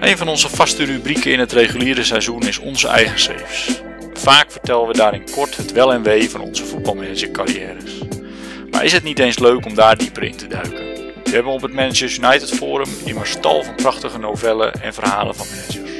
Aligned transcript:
Een 0.00 0.18
van 0.18 0.28
onze 0.28 0.48
vaste 0.48 0.84
rubrieken 0.84 1.32
in 1.32 1.38
het 1.38 1.52
reguliere 1.52 2.04
seizoen 2.04 2.42
is 2.42 2.58
onze 2.58 2.88
eigen 2.88 3.18
saves. 3.20 3.82
Vaak 4.12 4.50
vertellen 4.50 4.86
we 4.86 4.92
daarin 4.92 5.30
kort 5.30 5.56
het 5.56 5.72
wel 5.72 5.92
en 5.92 6.02
wee 6.02 6.30
van 6.30 6.40
onze 6.40 6.64
voetbalmanagercarrières. 6.64 7.92
Maar 8.70 8.84
is 8.84 8.92
het 8.92 9.02
niet 9.02 9.18
eens 9.18 9.38
leuk 9.38 9.66
om 9.66 9.74
daar 9.74 9.96
dieper 9.96 10.22
in 10.22 10.36
te 10.36 10.46
duiken? 10.46 10.86
We 11.24 11.30
hebben 11.30 11.52
op 11.52 11.62
het 11.62 11.72
Managers 11.72 12.16
United 12.16 12.50
Forum 12.50 12.88
immers 13.04 13.36
tal 13.40 13.62
van 13.62 13.74
prachtige 13.74 14.18
novellen 14.18 14.72
en 14.82 14.94
verhalen 14.94 15.34
van 15.34 15.46
managers. 15.50 15.90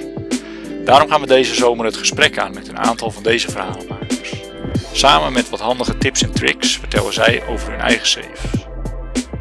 Daarom 0.84 1.10
gaan 1.10 1.20
we 1.20 1.26
deze 1.26 1.54
zomer 1.54 1.84
het 1.84 1.96
gesprek 1.96 2.38
aan 2.38 2.54
met 2.54 2.68
een 2.68 2.78
aantal 2.78 3.10
van 3.10 3.22
deze 3.22 3.50
verhalenmakers. 3.50 4.17
Samen 4.98 5.32
met 5.32 5.48
wat 5.48 5.60
handige 5.60 5.98
tips 5.98 6.22
en 6.22 6.32
tricks 6.32 6.78
vertellen 6.78 7.12
zij 7.12 7.46
over 7.46 7.70
hun 7.70 7.80
eigen 7.80 8.06
saves. 8.06 8.66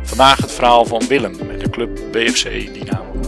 Vandaag 0.04 0.38
het 0.38 0.52
verhaal 0.52 0.86
van 0.86 1.08
Willem 1.08 1.48
met 1.48 1.60
de 1.60 1.70
club 1.70 2.12
BFC 2.12 2.44
Dynamo. 2.74 3.20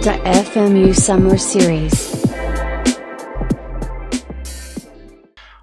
The 0.00 0.44
FMU 0.50 0.94
Summer 0.94 1.38
Series. 1.38 2.12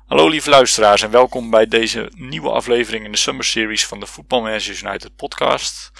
Hallo 0.05 0.27
lieve 0.27 0.49
luisteraars 0.49 1.01
en 1.01 1.12
welkom 1.12 1.49
bij 1.49 1.67
deze 1.67 2.12
nieuwe 2.15 2.49
aflevering 2.49 3.05
in 3.05 3.12
de 3.12 3.17
Summer 3.17 3.45
Series 3.45 3.85
van 3.88 3.99
de 3.99 4.07
Football 4.07 4.41
Managers 4.41 4.81
United 4.81 5.15
podcast. 5.15 5.91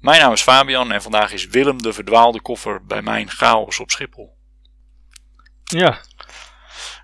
Mijn 0.00 0.20
naam 0.20 0.32
is 0.32 0.42
Fabian 0.42 0.92
en 0.92 1.02
vandaag 1.02 1.32
is 1.32 1.46
Willem 1.46 1.82
de 1.82 1.92
verdwaalde 1.92 2.40
koffer 2.40 2.84
bij 2.84 3.02
mijn 3.02 3.30
chaos 3.30 3.80
op 3.80 3.90
Schiphol. 3.90 4.38
Ja, 5.64 6.00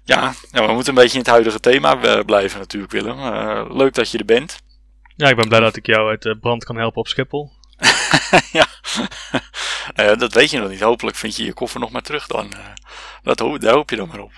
Ja, 0.06 0.34
ja, 0.50 0.66
we 0.66 0.72
moeten 0.72 0.88
een 0.88 1.02
beetje 1.02 1.18
in 1.18 1.24
het 1.24 1.30
huidige 1.30 1.60
thema 1.60 2.00
eh, 2.00 2.24
blijven 2.24 2.58
natuurlijk 2.58 2.92
Willem. 2.92 3.18
Eh, 3.18 3.76
leuk 3.76 3.94
dat 3.94 4.10
je 4.10 4.18
er 4.18 4.24
bent. 4.24 4.58
ja, 5.16 5.28
ik 5.28 5.36
ben 5.36 5.48
blij 5.48 5.60
dat 5.60 5.76
ik 5.76 5.86
jou 5.86 6.08
uit 6.08 6.22
de 6.22 6.38
brand 6.38 6.64
kan 6.64 6.76
helpen 6.76 7.00
op 7.00 7.08
Schiphol. 7.08 7.52
ja, 8.52 8.66
Eh, 9.94 10.16
dat 10.16 10.32
weet 10.32 10.50
je 10.50 10.58
nog 10.58 10.68
niet. 10.68 10.80
Hopelijk 10.80 11.16
vind 11.16 11.36
je 11.36 11.44
je 11.44 11.52
koffer 11.52 11.80
nog 11.80 11.90
maar 11.90 12.02
terug 12.02 12.26
dan. 12.26 12.52
Eh, 12.52 12.58
dat 13.22 13.38
ho 13.38 13.58
daar 13.58 13.74
hoop 13.74 13.90
je 13.90 13.96
dan 13.96 14.08
maar 14.08 14.20
op. 14.20 14.32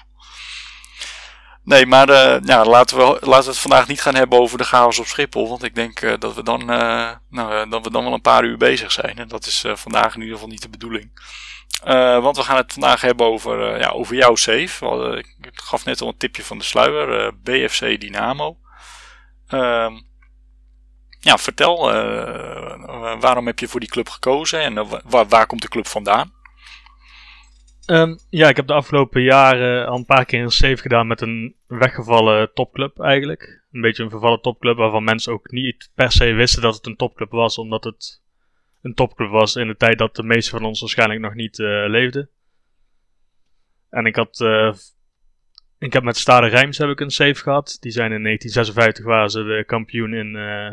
Nee, 1.65 1.87
maar 1.87 2.09
eh, 2.09 2.41
ja, 2.45 2.65
laten, 2.65 2.97
we, 2.97 3.03
laten 3.05 3.45
we 3.45 3.50
het 3.50 3.59
vandaag 3.59 3.87
niet 3.89 4.00
gaan 4.00 4.15
hebben 4.15 4.39
over 4.39 4.59
de 4.59 4.65
chaos 4.65 4.98
op 4.98 5.06
Schiphol. 5.06 5.48
Want 5.48 5.62
ik 5.62 5.75
denk 5.75 6.00
eh, 6.00 6.15
dat, 6.19 6.34
we 6.34 6.43
dan, 6.43 6.61
eh, 6.61 7.11
nou, 7.31 7.55
eh, 7.55 7.71
dat 7.71 7.84
we 7.84 7.91
dan 7.91 8.05
wel 8.05 8.12
een 8.12 8.21
paar 8.21 8.45
uur 8.45 8.56
bezig 8.56 8.93
zijn. 8.93 9.19
En 9.19 9.28
dat 9.28 9.47
is 9.47 9.65
eh, 9.65 9.77
vandaag 9.77 10.15
in 10.15 10.21
ieder 10.21 10.34
geval 10.34 10.50
niet 10.50 10.62
de 10.62 10.69
bedoeling. 10.69 11.11
Eh, 11.85 12.23
want 12.23 12.37
we 12.37 12.43
gaan 12.43 12.57
het 12.57 12.73
vandaag 12.73 13.01
hebben 13.01 13.27
over, 13.27 13.73
eh, 13.75 13.81
ja, 13.81 13.89
over 13.89 14.17
jouw 14.17 14.35
save. 14.35 15.17
Ik 15.41 15.51
gaf 15.53 15.85
net 15.85 16.01
al 16.01 16.09
een 16.09 16.17
tipje 16.17 16.43
van 16.43 16.59
de 16.59 16.65
sluier. 16.65 17.21
eh, 17.27 17.33
BFC 17.43 18.01
Dynamo. 18.01 18.59
Ehm, 19.49 19.93
ja, 21.21 21.39
vertel, 21.39 21.77
waarom 23.21 23.47
heb 23.47 23.59
je 23.59 23.69
voor 23.69 23.81
die 23.81 23.89
club 23.89 24.09
gekozen 24.09 24.61
en 24.61 24.89
wa- 24.89 25.03
waar, 25.05 25.29
waar 25.29 25.47
komt 25.47 25.63
de 25.63 25.69
club 25.69 25.87
vandaan? 25.87 26.33
Ehm, 27.87 28.17
ja, 28.31 28.49
ik 28.49 28.57
heb 28.57 28.67
de 28.67 28.73
afgelopen 28.73 29.23
jaren 29.23 29.87
al 29.87 29.97
een 29.97 30.05
paar 30.05 30.25
keer 30.25 30.43
een 30.43 30.51
save 30.51 30.77
gedaan 30.77 31.07
met 31.07 31.21
een 31.21 31.57
weggevallen 31.67 32.51
topclub 32.55 33.01
eigenlijk. 33.01 33.65
Een 33.73 33.81
beetje 33.81 34.03
een 34.03 34.11
vervallen 34.11 34.41
topclub 34.41 34.77
waarvan 34.77 35.05
mensen 35.05 35.33
ook 35.33 35.51
niet 35.51 35.91
per 35.95 36.13
se 36.13 36.33
wisten 36.33 36.63
dat 36.63 36.75
het 36.75 36.87
een 36.87 36.97
topclub 36.97 37.31
was, 37.31 37.59
omdat 37.59 37.85
het 37.85 38.23
een 38.83 38.95
topclub 38.95 39.31
was 39.31 39.57
in 39.57 39.67
de 39.67 39.77
tijd 39.77 39.98
dat 39.98 40.17
de 40.17 40.23
meeste 40.23 40.51
van 40.51 40.65
ons 40.65 40.81
waarschijnlijk 40.81 41.21
nog 41.21 41.34
niet 41.34 41.59
eh, 41.59 41.84
leefden. 41.87 42.31
En 43.91 44.07
ik 44.07 44.17
had, 44.17 44.41
eh, 44.41 44.75
ik 45.79 45.93
heb 45.93 46.03
met 46.03 46.17
Stade 46.17 46.47
Reims 46.47 46.79
heb 46.79 46.89
ik 46.89 47.01
een 47.01 47.11
save 47.11 47.34
gehad. 47.34 47.77
Die 47.81 47.93
zijn 47.93 48.12
in 48.12 48.23
1956 48.23 49.05
waren 49.05 49.31
ze 49.31 49.43
de 49.43 49.65
kampioen 49.67 50.15
in 50.15 50.37
eh, 50.37 50.71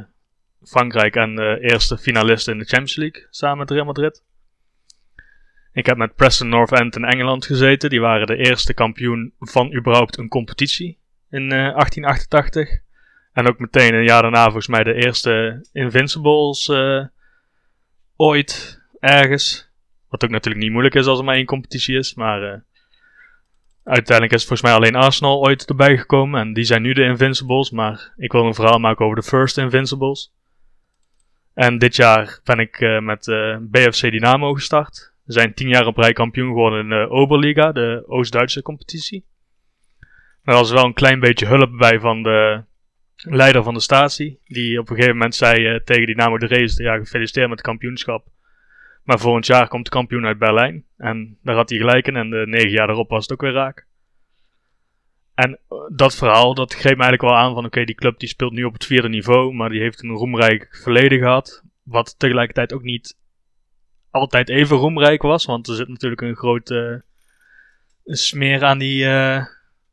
Frankrijk 0.61 1.15
en 1.15 1.35
de 1.35 1.57
eerste 1.61 1.97
finalist 1.97 2.47
in 2.47 2.57
de 2.57 2.65
Champions 2.65 2.95
League 2.95 3.27
samen 3.29 3.57
met 3.57 3.71
Real 3.71 3.85
Madrid. 3.85 4.23
Ik 5.73 5.85
heb 5.85 5.97
met 5.97 6.15
Preston 6.15 6.49
North 6.49 6.71
End 6.71 6.95
in 6.95 7.05
Engeland 7.05 7.45
gezeten. 7.45 7.89
Die 7.89 8.01
waren 8.01 8.27
de 8.27 8.35
eerste 8.35 8.73
kampioen 8.73 9.33
van 9.39 9.75
überhaupt 9.75 10.17
een 10.17 10.27
competitie 10.27 10.99
in 11.29 11.43
eh, 11.43 11.49
1888. 11.49 12.79
En 13.33 13.47
ook 13.47 13.59
meteen 13.59 13.93
een 13.93 14.03
jaar 14.03 14.21
daarna 14.21 14.43
volgens 14.43 14.67
mij 14.67 14.83
de 14.83 14.93
eerste 14.93 15.65
Invincibles 15.71 16.71
ooit 18.15 18.81
ergens. 18.99 19.69
Wat 20.09 20.23
ook 20.23 20.29
natuurlijk 20.29 20.63
niet 20.63 20.71
moeilijk 20.71 20.95
is 20.95 21.05
als 21.05 21.19
er 21.19 21.25
maar 21.25 21.35
één 21.35 21.45
competitie 21.45 21.97
is. 21.97 22.13
Maar 22.13 22.53
eh, 22.53 22.59
uiteindelijk 23.83 24.35
is 24.35 24.45
volgens 24.45 24.61
mij 24.61 24.73
alleen 24.73 24.95
Arsenal 24.95 25.41
ooit 25.41 25.65
erbij 25.65 25.97
gekomen. 25.97 26.39
En 26.39 26.53
die 26.53 26.63
zijn 26.63 26.81
nu 26.81 26.93
de 26.93 27.03
Invincibles. 27.03 27.71
Maar 27.71 28.13
ik 28.17 28.31
wil 28.31 28.45
een 28.45 28.53
verhaal 28.53 28.79
maken 28.79 29.05
over 29.05 29.17
de 29.17 29.27
First 29.27 29.57
Invincibles. 29.57 30.33
En 31.53 31.77
dit 31.77 31.95
jaar 31.95 32.39
ben 32.43 32.59
ik 32.59 32.79
eh, 32.79 32.99
met 32.99 33.27
eh, 33.27 33.57
BFC 33.61 34.01
Dynamo 34.01 34.53
gestart. 34.53 35.13
We 35.23 35.33
zijn 35.33 35.53
tien 35.53 35.67
jaar 35.67 35.85
op 35.85 35.97
rij 35.97 36.13
kampioen 36.13 36.47
geworden 36.47 36.79
in 36.79 36.89
de 36.89 37.09
Oberliga, 37.09 37.71
de 37.71 38.03
Oost-Duitse 38.07 38.61
competitie. 38.61 39.25
Er 40.43 40.53
was 40.53 40.71
wel 40.71 40.83
een 40.83 40.93
klein 40.93 41.19
beetje 41.19 41.45
hulp 41.45 41.77
bij 41.77 41.99
van 41.99 42.23
de 42.23 42.63
leider 43.15 43.63
van 43.63 43.73
de 43.73 43.79
statie. 43.79 44.39
Die 44.45 44.79
op 44.79 44.89
een 44.89 44.95
gegeven 44.95 45.17
moment 45.17 45.35
zei 45.35 45.65
eh, 45.65 45.79
tegen 45.79 46.05
Dynamo 46.05 46.37
de 46.37 46.47
race, 46.47 46.83
ja 46.83 46.97
gefeliciteerd 46.97 47.47
met 47.49 47.57
het 47.57 47.67
kampioenschap. 47.67 48.27
Maar 49.03 49.19
volgend 49.19 49.45
jaar 49.45 49.67
komt 49.67 49.85
de 49.85 49.91
kampioen 49.91 50.25
uit 50.25 50.37
Berlijn. 50.37 50.85
En 50.97 51.37
daar 51.41 51.55
had 51.55 51.69
hij 51.69 51.79
gelijk 51.79 52.07
in 52.07 52.15
en 52.15 52.29
de 52.29 52.43
negen 52.47 52.69
jaar 52.69 52.89
erop 52.89 53.09
was 53.09 53.21
het 53.21 53.31
ook 53.31 53.41
weer 53.41 53.53
raak. 53.53 53.85
En 55.33 55.59
eh, 55.69 55.77
dat 55.95 56.15
verhaal, 56.15 56.53
dat 56.53 56.73
greep 56.73 56.97
me 56.97 57.03
eigenlijk 57.03 57.21
wel 57.21 57.41
aan 57.41 57.53
van 57.53 57.65
oké, 57.65 57.83
die 57.83 57.95
club 57.95 58.19
die 58.19 58.29
speelt 58.29 58.53
nu 58.53 58.63
op 58.63 58.73
het 58.73 58.85
vierde 58.85 59.09
niveau, 59.09 59.53
maar 59.53 59.69
die 59.69 59.81
heeft 59.81 60.03
een 60.03 60.09
roemrijk 60.09 60.77
verleden 60.81 61.19
gehad. 61.19 61.63
Wat 61.83 62.19
tegelijkertijd 62.19 62.73
ook 62.73 62.83
niet 62.83 63.17
altijd 64.09 64.49
even 64.49 64.77
roemrijk 64.77 65.21
was. 65.21 65.45
Want 65.45 65.67
er 65.67 65.75
zit 65.75 65.87
natuurlijk 65.87 66.21
een 66.21 66.35
grote 66.35 67.03
smeer 68.05 68.63
aan 68.63 68.77
die 68.77 69.07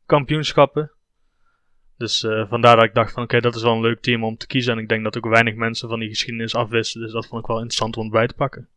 kampioenschappen. 0.05 0.92
Dus 2.03 2.23
eh, 2.23 2.49
vandaar 2.49 2.75
dat 2.75 2.85
ik 2.85 2.93
dacht 2.93 3.13
van 3.13 3.23
oké, 3.23 3.39
dat 3.39 3.55
is 3.55 3.61
wel 3.61 3.73
een 3.73 3.81
leuk 3.81 4.01
team 4.01 4.23
om 4.23 4.37
te 4.37 4.47
kiezen. 4.47 4.73
En 4.73 4.79
ik 4.79 4.89
denk 4.89 5.03
dat 5.03 5.17
ook 5.17 5.25
weinig 5.25 5.55
mensen 5.55 5.89
van 5.89 5.99
die 5.99 6.09
geschiedenis 6.09 6.55
afwisten. 6.55 7.01
Dus 7.01 7.11
dat 7.11 7.25
vond 7.27 7.41
ik 7.41 7.47
wel 7.47 7.57
interessant 7.57 7.97
om 7.97 8.05
erbij 8.05 8.27
te 8.27 8.33
pakken. 8.33 8.69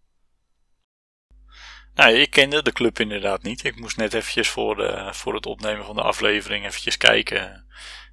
Nou, 1.95 2.13
ik 2.13 2.31
kende 2.31 2.63
de 2.63 2.73
club 2.73 3.01
inderdaad 3.01 3.43
niet. 3.43 3.65
Ik 3.65 3.77
moest 3.77 3.97
net 3.97 4.15
eventjes 4.15 4.49
voor, 4.49 4.77
de, 4.77 5.09
voor 5.13 5.35
het 5.35 5.47
opnemen 5.47 5.85
van 5.85 5.95
de 5.97 6.03
aflevering 6.03 6.65
eventjes 6.65 6.97
kijken. 6.97 7.67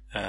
Eh, 0.08 0.22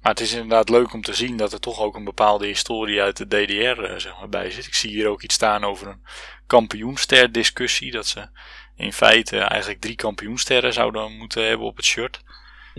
maar 0.00 0.12
het 0.12 0.20
is 0.20 0.32
inderdaad 0.32 0.68
leuk 0.68 0.92
om 0.92 1.02
te 1.02 1.14
zien 1.14 1.36
dat 1.36 1.52
er 1.52 1.60
toch 1.60 1.80
ook 1.80 1.96
een 1.96 2.04
bepaalde 2.04 2.46
historie 2.46 3.02
uit 3.02 3.16
de 3.16 3.26
DDR 3.26 3.82
eh, 3.82 3.98
zeg 3.98 4.18
maar, 4.18 4.28
bij 4.28 4.50
zit. 4.50 4.66
Ik 4.66 4.74
zie 4.74 4.90
hier 4.90 5.08
ook 5.08 5.22
iets 5.22 5.34
staan 5.34 5.64
over 5.64 5.86
een 5.86 6.02
kampioenster 6.46 7.32
discussie. 7.32 7.90
Dat 7.90 8.06
ze 8.06 8.28
in 8.76 8.92
feite 8.92 9.38
eigenlijk 9.38 9.80
drie 9.80 9.96
kampioensterren 9.96 10.72
zouden 10.72 11.12
moeten 11.12 11.46
hebben 11.46 11.66
op 11.66 11.76
het 11.76 11.84
shirt. 11.84 12.22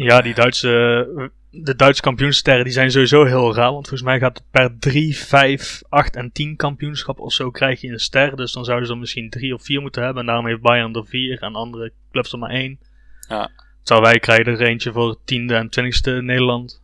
Ja, 0.03 0.21
die 0.21 0.33
Duitse, 0.33 1.31
de 1.49 1.75
Duitse 1.75 2.01
kampioensterren 2.01 2.63
die 2.63 2.73
zijn 2.73 2.91
sowieso 2.91 3.25
heel 3.25 3.55
raar. 3.55 3.71
Want 3.71 3.87
volgens 3.87 4.09
mij 4.09 4.19
gaat 4.19 4.37
het 4.37 4.49
per 4.51 4.79
3, 4.79 5.17
5, 5.17 5.81
8 5.89 6.15
en 6.15 6.31
10 6.31 6.55
kampioenschap 6.55 7.19
of 7.19 7.33
zo 7.33 7.51
krijg 7.51 7.81
je 7.81 7.87
een 7.87 7.99
ster. 7.99 8.35
Dus 8.35 8.51
dan 8.51 8.65
zouden 8.65 8.87
ze 8.87 8.93
er 8.93 8.99
misschien 8.99 9.29
drie 9.29 9.53
of 9.53 9.63
vier 9.63 9.81
moeten 9.81 10.03
hebben. 10.03 10.21
En 10.21 10.27
daarom 10.27 10.47
heeft 10.47 10.61
Bayern 10.61 10.95
er 10.95 11.05
vier 11.05 11.41
en 11.41 11.55
andere 11.55 11.93
clubs 12.11 12.31
er 12.31 12.39
maar 12.39 12.49
één. 12.49 12.79
Ja. 13.27 13.51
Terwijl 13.83 14.07
wij 14.07 14.19
krijgen 14.19 14.45
er 14.45 14.61
eentje 14.61 14.91
voor 14.91 15.09
het 15.09 15.19
tiende 15.25 15.55
en 15.55 15.69
twintigste 15.69 16.11
in 16.11 16.25
Nederland. 16.25 16.81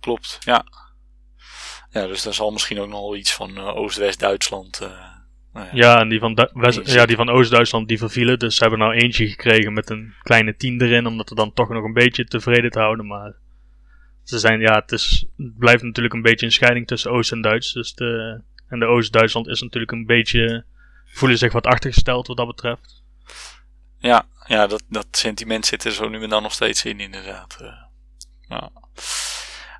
Klopt, 0.00 0.38
ja. 0.40 0.64
Ja, 1.90 2.06
dus 2.06 2.22
daar 2.22 2.34
zal 2.34 2.50
misschien 2.50 2.80
ook 2.80 2.88
nog 2.88 3.00
wel 3.00 3.16
iets 3.16 3.34
van 3.34 3.56
eh, 3.56 3.76
Oost-West-Duitsland. 3.76 4.80
eh, 4.80 4.88
nou 5.58 5.76
ja. 5.76 5.92
Ja, 5.94 6.00
en 6.00 6.08
die 6.08 6.18
van, 6.18 6.34
Du- 6.34 6.48
West- 6.52 6.78
Eentje. 6.78 6.94
ja, 6.94 7.06
die 7.06 7.16
van 7.16 7.28
Oost-Duitsland 7.30 7.88
die 7.88 7.98
vervielen. 7.98 8.38
Dus 8.38 8.54
ze 8.56 8.60
hebben 8.60 8.78
nou 8.78 8.94
eentje 8.94 9.28
gekregen 9.28 9.72
met 9.72 9.90
een 9.90 10.14
kleine 10.22 10.56
tien 10.56 10.80
erin. 10.82 11.06
Om 11.06 11.16
dat 11.16 11.30
er 11.30 11.36
dan 11.36 11.52
toch 11.52 11.68
nog 11.68 11.84
een 11.84 11.92
beetje 11.92 12.24
tevreden 12.24 12.70
te 12.70 12.78
houden. 12.78 13.06
Maar 13.06 13.34
ze 14.24 14.38
zijn, 14.38 14.60
ja, 14.60 14.74
het, 14.74 14.92
is, 14.92 15.26
het 15.36 15.58
blijft 15.58 15.82
natuurlijk 15.82 16.14
een 16.14 16.22
beetje 16.22 16.46
een 16.46 16.52
scheiding 16.52 16.86
tussen 16.86 17.10
Oost 17.10 17.32
en 17.32 17.40
Duits. 17.40 17.72
Dus 17.72 17.94
de, 17.94 18.40
en 18.68 18.78
de 18.78 18.86
Oost-Duitsland 18.86 19.46
is 19.48 19.60
natuurlijk 19.62 19.92
een 19.92 20.06
beetje, 20.06 20.64
voelen 21.04 21.38
zich 21.38 21.52
wat 21.52 21.66
achtergesteld 21.66 22.26
wat 22.26 22.36
dat 22.36 22.46
betreft. 22.46 23.02
Ja, 23.98 24.26
ja 24.46 24.66
dat, 24.66 24.82
dat 24.88 25.06
sentiment 25.10 25.66
zit 25.66 25.84
er 25.84 25.92
zo 25.92 26.08
nu 26.08 26.22
en 26.22 26.28
dan 26.28 26.42
nog 26.42 26.52
steeds 26.52 26.84
in, 26.84 27.00
inderdaad. 27.00 27.56
eh. 27.60 27.72
ja. 28.48 28.70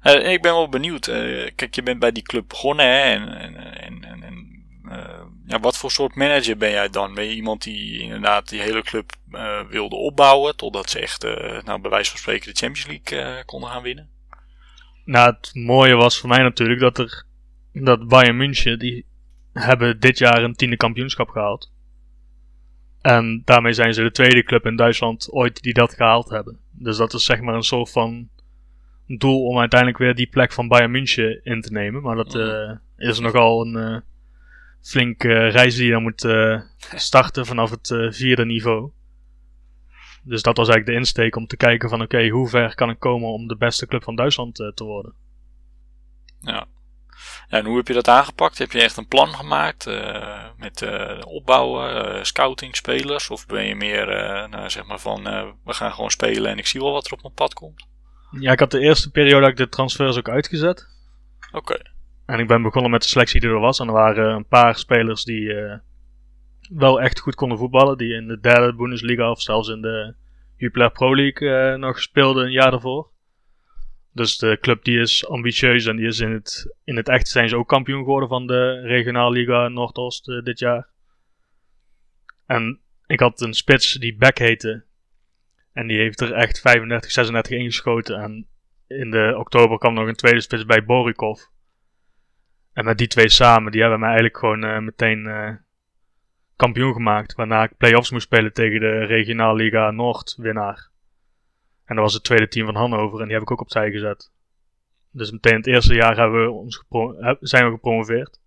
Eh, 0.03 0.33
ik 0.33 0.43
ben 0.43 0.53
wel 0.53 0.69
benieuwd. 0.69 1.07
eh, 1.07 1.51
kijk, 1.55 1.75
je 1.75 1.83
bent 1.83 1.99
bij 1.99 2.13
die 2.13 2.23
club 2.23 2.49
begonnen, 2.49 2.87
hè? 2.87 3.01
En, 3.01 3.29
en, 3.29 3.57
en, 4.05 4.23
en, 4.23 4.58
en, 4.89 5.07
eh, 5.09 5.25
ja, 5.47 5.61
wat 5.61 5.77
voor 5.77 5.91
soort 5.91 6.15
manager 6.15 6.57
ben 6.57 6.71
jij 6.71 6.89
dan? 6.89 7.15
Ben 7.15 7.25
je 7.25 7.35
iemand 7.35 7.63
die 7.63 8.01
inderdaad 8.01 8.49
die 8.49 8.61
hele 8.61 8.83
club 8.83 9.13
eh, 9.31 9.61
wilde 9.69 9.97
opbouwen, 9.97 10.57
totdat 10.57 10.91
ze 10.91 10.99
echt, 10.99 11.25
eh, 11.25 11.63
nou, 11.63 11.81
bij 11.81 11.91
wijze 11.91 12.11
van 12.11 12.19
spreken, 12.19 12.53
de 12.53 12.59
Champions 12.59 12.87
League 12.87 13.37
eh, 13.37 13.45
konden 13.45 13.71
gaan 13.71 13.83
winnen? 13.83 14.09
Nou, 15.05 15.35
het 15.35 15.51
mooie 15.55 15.95
was 15.95 16.19
voor 16.19 16.29
mij 16.29 16.43
natuurlijk 16.43 16.81
dat 16.81 16.99
er, 16.99 17.25
dat 17.73 18.09
Bayern 18.09 18.37
München, 18.37 18.79
die 18.79 19.07
hebben 19.53 20.01
dit 20.01 20.19
jaar 20.19 20.43
een 20.43 20.55
tiende 20.55 20.77
kampioenschap 20.77 21.29
gehaald. 21.29 21.73
En 23.01 23.43
daarmee 23.45 23.73
zijn 23.73 23.95
ze 23.95 24.03
de 24.03 24.11
tweede 24.11 24.43
club 24.43 24.67
in 24.67 24.77
Duitsland 24.77 25.33
ooit 25.33 25.63
die 25.63 25.73
dat 25.73 25.95
gehaald 25.95 26.31
hebben. 26.31 26.59
Dus 26.71 26.97
dat 26.97 27.13
is 27.13 27.25
zeg 27.25 27.41
maar 27.41 27.55
een 27.55 27.63
soort 27.63 27.91
van 27.91 28.29
doel 29.07 29.47
om 29.47 29.59
uiteindelijk 29.59 30.01
weer 30.01 30.15
die 30.15 30.29
plek 30.29 30.53
van 30.53 30.69
Bayern 30.69 30.91
München 30.91 31.45
in 31.45 31.61
te 31.61 31.73
nemen. 31.73 32.03
Maar 32.03 32.17
dat 32.17 32.35
eh, 32.35 32.71
is 32.97 33.19
nogal 33.19 33.67
een 33.67 34.03
flink 34.81 35.25
eh, 35.25 35.51
reis 35.51 35.75
die 35.75 35.85
je 35.85 35.93
dan 35.93 36.03
moet 36.03 36.25
eh, 36.25 36.61
starten 37.09 37.47
vanaf 37.47 37.71
het 37.71 37.91
eh, 37.91 38.11
vierde 38.11 38.45
niveau. 38.45 38.91
Dus 40.23 40.43
dat 40.43 40.57
was 40.57 40.69
eigenlijk 40.69 40.97
de 40.97 41.05
insteek 41.05 41.37
om 41.37 41.47
te 41.47 41.57
kijken 41.57 41.89
van 41.89 42.03
oké, 42.03 42.29
hoe 42.29 42.49
ver 42.49 42.75
kan 42.75 42.91
ik 42.91 42.99
komen 42.99 43.29
om 43.29 43.47
de 43.47 43.57
beste 43.57 43.87
club 43.87 44.03
van 44.03 44.17
Duitsland 44.17 44.55
te 44.55 44.85
worden. 44.85 45.15
Ja. 46.41 46.67
En 47.49 47.65
hoe 47.65 47.77
heb 47.77 47.89
je 47.89 47.95
dat 47.95 48.09
aangepakt? 48.09 48.59
Heb 48.59 48.73
je 48.73 48.83
echt 48.83 48.97
een 48.97 49.09
plan 49.09 49.29
gemaakt 49.29 49.87
met 50.57 50.87
opbouwen, 51.25 52.15
eh, 52.15 52.23
scouting, 52.23 52.77
spelers? 52.77 53.31
Of 53.31 53.47
ben 53.47 53.65
je 53.65 53.75
meer 53.75 54.07
nou, 54.51 54.71
zeg 54.71 54.87
maar 54.87 54.99
van 54.99 55.23
we 55.65 55.73
gaan 55.73 55.93
gewoon 55.93 56.11
spelen 56.11 56.51
en 56.51 56.59
ik 56.59 56.67
zie 56.67 56.81
wel 56.81 56.93
wat 56.93 57.07
er 57.07 57.13
op 57.13 57.23
mijn 57.23 57.35
pad 57.35 57.55
komt? 57.55 57.87
Ja, 58.31 58.53
ik 58.53 58.59
had 58.59 58.71
de 58.71 58.81
eerste 58.81 59.11
periode 59.11 59.41
dat 59.41 59.51
ik 59.51 59.57
de 59.57 59.69
transfers 59.69 60.17
ook 60.17 60.29
uitgezet. 60.29 60.89
Oké. 61.53 61.97
En 62.29 62.39
ik 62.39 62.47
ben 62.47 62.63
begonnen 62.63 62.91
met 62.91 63.03
de 63.03 63.09
selectie 63.09 63.41
die 63.41 63.51
er 63.51 63.59
was. 63.59 63.79
En 63.79 63.87
er 63.87 63.93
waren 63.93 64.35
een 64.35 64.47
paar 64.47 64.77
spelers 64.77 65.25
die 65.25 65.55
eh, 65.55 65.79
wel 66.71 67.01
echt 67.01 67.21
goed 67.21 67.35
konden 67.35 67.59
voetballen. 67.59 67.99
Die 67.99 68.15
in 68.15 68.27
de 68.27 68.41
derde 68.41 68.75
Bundesliga 68.75 69.31
of 69.31 69.43
zelfs 69.43 69.69
in 69.69 69.81
de 69.81 70.15
Jupiler 70.57 70.91
Pro 70.91 71.17
League 71.17 71.49
eh, 71.49 71.79
nog 71.79 72.01
speelden 72.01 72.45
een 72.45 72.53
jaar 72.53 72.71
daarvoor. 72.71 73.11
Dus 74.13 74.39
de 74.39 74.59
club 74.61 74.85
die 74.85 75.01
is 75.01 75.27
ambitieus 75.29 75.87
en 75.87 75.97
die 75.97 76.07
is 76.07 76.21
in 76.21 76.33
het, 76.33 76.77
in 76.85 76.97
het 76.97 77.09
echt 77.09 77.29
zijn 77.29 77.49
ze 77.49 77.57
ook 77.57 77.69
kampioen 77.69 78.05
geworden 78.05 78.29
van 78.29 78.47
de 78.47 78.81
regionaalliga 78.81 79.69
Noordoost 79.69 80.29
eh, 80.29 80.43
dit 80.43 80.59
jaar. 80.59 80.89
En 82.47 82.81
ik 83.07 83.21
had 83.21 83.41
een 83.41 83.55
spits 83.55 83.93
die 83.93 84.17
Beck 84.17 84.39
heette. 84.39 84.85
En 85.73 85.87
die 85.87 85.99
heeft 85.99 86.21
er 86.21 86.33
echt 86.33 86.61
35, 86.61 87.11
36 87.11 87.59
ingeschoten. 87.59 88.23
En 88.23 88.47
in 88.87 89.11
de 89.11 89.35
oktober 89.39 89.79
kwam 89.79 89.95
nog 89.95 90.09
een 90.09 90.15
tweede 90.15 90.41
spits 90.41 90.65
bij 90.65 90.85
Borikov. 90.85 91.41
En 92.79 92.85
met 92.85 92.99
die 92.99 93.07
twee 93.07 93.29
samen, 93.29 93.73
die 93.73 93.81
hebben 93.81 93.99
mij 93.99 94.09
eigenlijk 94.09 94.39
gewoon 94.39 94.65
eh, 94.65 94.79
meteen 94.79 95.27
eh, 95.27 95.55
kampioen 96.57 96.93
gemaakt. 96.93 97.35
Waarna 97.35 97.63
ik 97.63 97.77
play-offs 97.77 98.11
moest 98.11 98.25
spelen 98.25 98.53
tegen 98.53 98.81
de 98.81 99.05
regionaalliga 99.05 99.91
Noord 99.91 100.35
winnaar. 100.37 100.89
En 101.85 101.95
dat 101.95 102.05
was 102.05 102.15
het 102.15 102.25
tweede 102.25 102.49
team 102.49 102.67
van 102.67 102.75
Hannover 102.75 103.19
en 103.21 103.25
die 103.25 103.35
heb 103.35 103.43
ik 103.43 103.51
ook 103.51 103.61
opzij 103.61 103.91
gezet. 103.91 104.31
Dus 105.11 105.31
meteen 105.31 105.57
het 105.57 105.67
eerste 105.67 105.95
jaar 105.95 106.17
hebben 106.17 106.45
we 106.45 106.51
ons 106.51 106.85
zijn 107.41 107.65
we 107.65 107.71
gepromoveerd. 107.71 108.41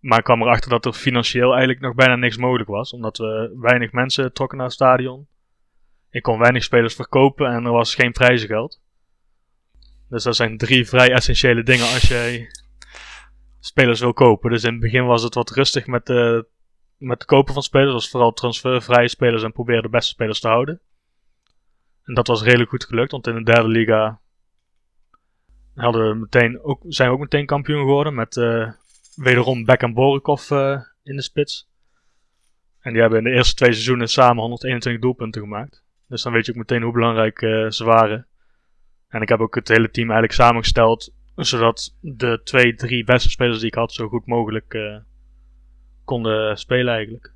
Maar 0.00 0.18
ik 0.18 0.24
kwam 0.24 0.42
erachter 0.42 0.70
dat 0.70 0.84
er 0.84 0.92
financieel 0.92 1.50
eigenlijk 1.50 1.80
nog 1.80 1.94
bijna 1.94 2.16
niks 2.16 2.36
mogelijk 2.36 2.68
was. 2.68 2.92
Omdat 2.92 3.18
we 3.18 3.56
weinig 3.60 3.92
mensen 3.92 4.32
trokken 4.32 4.56
naar 4.56 4.66
het 4.66 4.76
stadion. 4.76 5.26
Ik 6.10 6.22
kon 6.22 6.38
weinig 6.38 6.62
spelers 6.62 6.94
verkopen 6.94 7.52
en 7.52 7.64
er 7.64 7.72
was 7.72 7.94
geen 7.94 8.12
prijzengeld. 8.12 8.80
Dus 10.08 10.22
dat 10.22 10.36
zijn 10.36 10.56
drie 10.56 10.88
vrij 10.88 11.12
essentiële 11.12 11.62
dingen 11.62 11.84
als 11.84 12.08
jij 12.08 12.50
spelers 13.64 14.00
wil 14.00 14.12
kopen. 14.12 14.50
Dus 14.50 14.64
in 14.64 14.72
het 14.72 14.80
begin 14.80 15.04
was 15.04 15.22
het 15.22 15.34
wat 15.34 15.50
rustig 15.50 15.86
met, 15.86 16.06
de 16.06 16.46
met 16.96 17.18
het 17.18 17.28
kopen 17.28 17.54
van 17.54 17.62
spelers. 17.62 17.92
was 17.92 18.10
vooral 18.10 18.32
transfervrije 18.32 19.08
spelers 19.08 19.42
en 19.42 19.52
proberen 19.52 19.82
de 19.82 19.88
beste 19.88 20.10
spelers 20.10 20.40
te 20.40 20.48
houden. 20.48 20.80
En 22.04 22.14
dat 22.14 22.26
was 22.26 22.42
redelijk 22.42 22.70
goed 22.70 22.84
gelukt, 22.84 23.10
want 23.10 23.26
in 23.26 23.34
de 23.34 23.42
derde 23.42 23.68
liga 23.68 24.20
hadden 25.74 26.08
we 26.08 26.14
meteen 26.14 26.62
ook, 26.62 26.82
zijn 26.88 27.08
we 27.08 27.14
ook 27.14 27.20
meteen 27.20 27.46
kampioen 27.46 27.78
geworden. 27.78 28.14
Met 28.14 28.36
eh, 28.36 28.70
wederom 29.14 29.64
Beck 29.64 29.82
en 29.82 29.94
Borikov 29.94 30.50
eh, 30.50 30.80
in 31.02 31.16
de 31.16 31.22
spits. 31.22 31.70
En 32.80 32.92
die 32.92 33.00
hebben 33.00 33.18
in 33.18 33.24
de 33.24 33.30
eerste 33.30 33.54
twee 33.54 33.72
seizoenen 33.72 34.08
samen 34.08 34.40
121 34.40 35.02
doelpunten 35.02 35.42
gemaakt. 35.42 35.84
Dus 36.08 36.22
dan 36.22 36.32
weet 36.32 36.46
je 36.46 36.52
ook 36.52 36.58
meteen 36.58 36.82
hoe 36.82 36.92
belangrijk 36.92 37.42
eh, 37.42 37.70
ze 37.70 37.84
waren. 37.84 38.26
En 39.08 39.22
ik 39.22 39.28
heb 39.28 39.40
ook 39.40 39.54
het 39.54 39.68
hele 39.68 39.90
team 39.90 40.10
eigenlijk 40.10 40.40
samengesteld. 40.40 41.12
Zodat 41.44 41.96
de 42.00 42.40
twee, 42.44 42.74
drie 42.74 43.04
beste 43.04 43.30
spelers 43.30 43.58
die 43.58 43.66
ik 43.66 43.74
had 43.74 43.92
zo 43.92 44.08
goed 44.08 44.26
mogelijk 44.26 44.74
eh, 44.74 44.96
konden 46.04 46.58
spelen 46.58 46.94
eigenlijk. 46.94 47.32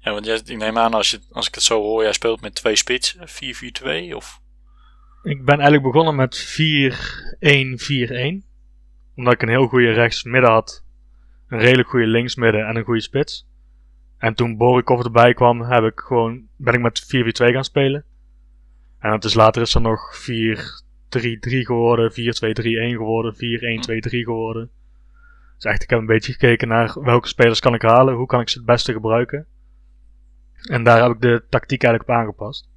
Ja, 0.00 0.12
want 0.12 0.24
jij, 0.24 0.40
ik 0.44 0.56
neem 0.56 0.78
aan 0.78 0.94
als, 0.94 1.10
je, 1.10 1.20
als 1.30 1.48
ik 1.48 1.54
het 1.54 1.62
zo 1.62 1.80
hoor, 1.80 2.02
jij 2.02 2.12
speelt 2.12 2.40
met 2.40 2.54
twee 2.54 2.76
spits, 2.76 3.16
4-4-2 3.16 4.14
of... 4.14 4.40
Ik 5.22 5.44
ben 5.44 5.54
eigenlijk 5.54 5.82
begonnen 5.82 6.14
met 6.14 6.58
4-1-4-1. 8.42 8.48
Omdat 9.14 9.32
ik 9.32 9.42
een 9.42 9.48
heel 9.48 9.66
goede 9.66 9.92
rechtsmidden 9.92 10.50
had. 10.50 10.84
Een 11.48 11.58
redelijk 11.58 11.88
goede 11.88 12.06
linksmidden 12.06 12.66
en 12.66 12.76
een 12.76 12.84
goede 12.84 13.00
spits. 13.00 13.48
En 14.18 14.34
toen 14.34 14.56
Borikov 14.56 15.04
erbij 15.04 15.34
kwam, 15.34 15.62
heb 15.62 15.84
ik 15.84 16.00
gewoon, 16.00 16.46
ben 16.56 16.74
ik 16.74 16.80
met 16.80 17.04
4-4-2 17.04 17.52
gaan 17.52 17.64
spelen. 17.64 18.04
En 18.98 19.12
het 19.12 19.24
is 19.24 19.34
later 19.34 19.62
is 19.62 19.74
er 19.74 19.80
nog 19.80 20.00
4-3-3 20.30 20.32
geworden, 21.10 22.12
4-2-3-1 22.12 22.14
geworden, 22.96 23.34
4-1-2-3 23.34 23.38
geworden. 24.00 24.70
Dus 25.54 25.64
echt, 25.64 25.82
ik 25.82 25.90
heb 25.90 25.98
een 25.98 26.06
beetje 26.06 26.32
gekeken 26.32 26.68
naar 26.68 27.02
welke 27.02 27.28
spelers 27.28 27.60
kan 27.60 27.74
ik 27.74 27.82
halen, 27.82 28.14
hoe 28.14 28.26
kan 28.26 28.40
ik 28.40 28.48
ze 28.48 28.56
het 28.56 28.66
beste 28.66 28.92
gebruiken. 28.92 29.46
En 30.62 30.84
daar 30.84 31.02
heb 31.02 31.12
ik 31.12 31.20
de 31.20 31.44
tactiek 31.48 31.82
eigenlijk 31.82 32.12
op 32.12 32.16
aangepast. 32.22 32.68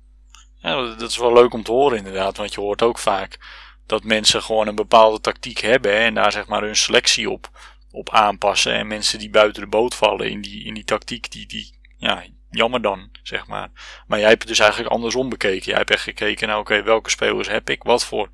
Ja, 0.56 0.96
dat 0.96 1.10
is 1.10 1.18
wel 1.18 1.34
leuk 1.34 1.54
om 1.54 1.64
te 1.64 1.72
horen 1.72 1.98
inderdaad, 1.98 2.38
want 2.38 2.54
je 2.54 2.62
hoort 2.62 2.82
ook 2.82 2.98
vaak 2.98 3.38
dat 3.86 4.04
mensen 4.04 4.42
gewoon 4.42 4.68
een 4.68 4.76
bepaalde 4.76 5.20
tactiek 5.20 5.60
hebben 5.60 5.98
en 5.98 6.14
daar 6.14 6.32
zeg 6.32 6.48
maar 6.48 6.62
hun 6.62 6.76
selectie 6.76 7.30
op, 7.30 7.50
op 7.92 8.10
aanpassen. 8.10 8.74
En 8.74 8.88
mensen 8.88 9.20
die 9.20 9.30
buiten 9.30 9.62
de 9.62 9.68
boot 9.68 9.96
vallen 9.96 10.30
in 10.30 10.42
die, 10.42 10.66
in 10.66 10.74
die 10.74 10.84
tactiek, 10.84 11.32
die, 11.32 11.48
die, 11.48 11.80
ja, 11.98 12.24
jammer 12.56 12.82
dan, 12.82 13.10
zeg 13.24 13.48
maar. 13.48 13.70
Maar 14.08 14.20
jij 14.20 14.30
hebt 14.30 14.42
het 14.42 14.50
dus 14.50 14.60
eigenlijk 14.60 14.92
andersom 14.92 15.30
bekeken. 15.30 15.66
Jij 15.66 15.78
hebt 15.78 15.92
echt 15.92 16.04
gekeken 16.04 16.48
naar, 16.48 16.60
oké, 16.60 16.84
welke 16.84 17.10
spelers 17.10 17.48
heb 17.48 17.70
ik, 17.70 17.84
wat 17.84 18.06
voor 18.06 18.30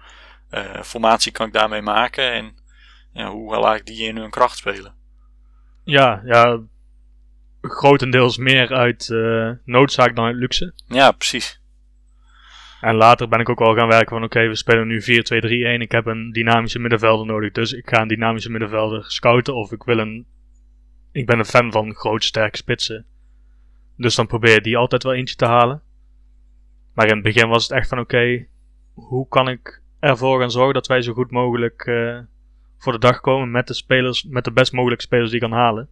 eh, 0.50 0.82
formatie 0.82 1.32
kan 1.32 1.48
ik 1.48 1.54
daarmee 1.54 1.82
maken 1.82 2.32
en 2.32 2.58
ja, 3.14 3.30
hoe 3.30 3.58
laat 3.58 3.80
ik 3.80 3.86
die 3.86 4.08
in 4.08 4.18
hun 4.18 4.30
kracht 4.30 4.58
spelen. 4.58 4.94
Ja, 5.84 6.22
ja, 6.26 6.60
grotendeels 7.62 8.38
meer 8.38 8.74
uit 8.74 9.10
eh, 9.10 9.52
noodzaak 9.66 10.16
dan 10.16 10.26
uit 10.26 10.36
luxe. 10.36 10.74
Ja, 10.88 11.12
precies. 11.12 11.62
En 12.82 12.96
later 12.96 13.28
ben 13.28 13.40
ik 13.40 13.50
ook 13.50 13.60
wel 13.60 13.76
gaan 13.76 13.88
werken 13.88 14.10
van 14.10 14.24
oké, 14.24 14.48
we 14.48 14.56
spelen 14.56 14.88
nu 14.88 15.02
4-2-3-1. 15.02 15.82
Ik 15.82 15.92
heb 15.92 16.06
een 16.06 16.32
dynamische 16.32 16.80
middenvelder 16.80 17.26
nodig. 17.26 17.52
Dus 17.52 17.72
ik 17.72 17.90
ga 17.90 18.02
een 18.02 18.08
dynamische 18.08 18.52
middenvelder 18.52 19.04
scouten. 19.12 19.56
Of 19.56 19.72
ik 19.72 19.84
wil 19.84 19.98
een... 19.98 20.28
Ik 21.12 21.26
ben 21.26 21.40
een 21.40 21.46
fan 21.46 21.72
van 21.72 21.96
groot 21.96 22.24
sterke 22.24 22.58
spitsen. 22.58 23.06
Dus 24.00 24.16
dan 24.16 24.28
probeer 24.28 24.54
je 24.54 24.62
die 24.62 24.78
altijd 24.78 25.04
wel 25.04 25.14
eentje 25.14 25.36
te 25.36 25.46
halen. 25.46 25.82
Maar 26.94 27.08
in 27.08 27.14
het 27.14 27.24
begin 27.24 27.48
was 27.48 27.64
het 27.64 27.72
echt 27.72 27.88
van 27.88 28.00
oké, 28.00 28.48
hoe 28.94 29.28
kan 29.28 29.50
ik 29.50 29.82
ervoor 30.00 30.40
gaan 30.40 30.52
zorgen 30.52 30.74
dat 30.74 30.88
wij 30.88 31.02
zo 31.02 31.14
goed 31.14 31.32
mogelijk 31.32 31.86
eh, 31.86 32.20
voor 32.78 32.92
de 32.92 33.00
dag 33.00 33.20
komen 33.20 33.52
met 33.52 33.68
de 33.68 33.74
spelers, 33.74 34.24
met 34.24 34.44
de 34.44 34.52
best 34.52 34.72
mogelijke 34.72 35.04
spelers 35.04 35.32
die 35.32 35.42
ik 35.42 35.50
kan 35.50 35.58
halen. 35.60 35.90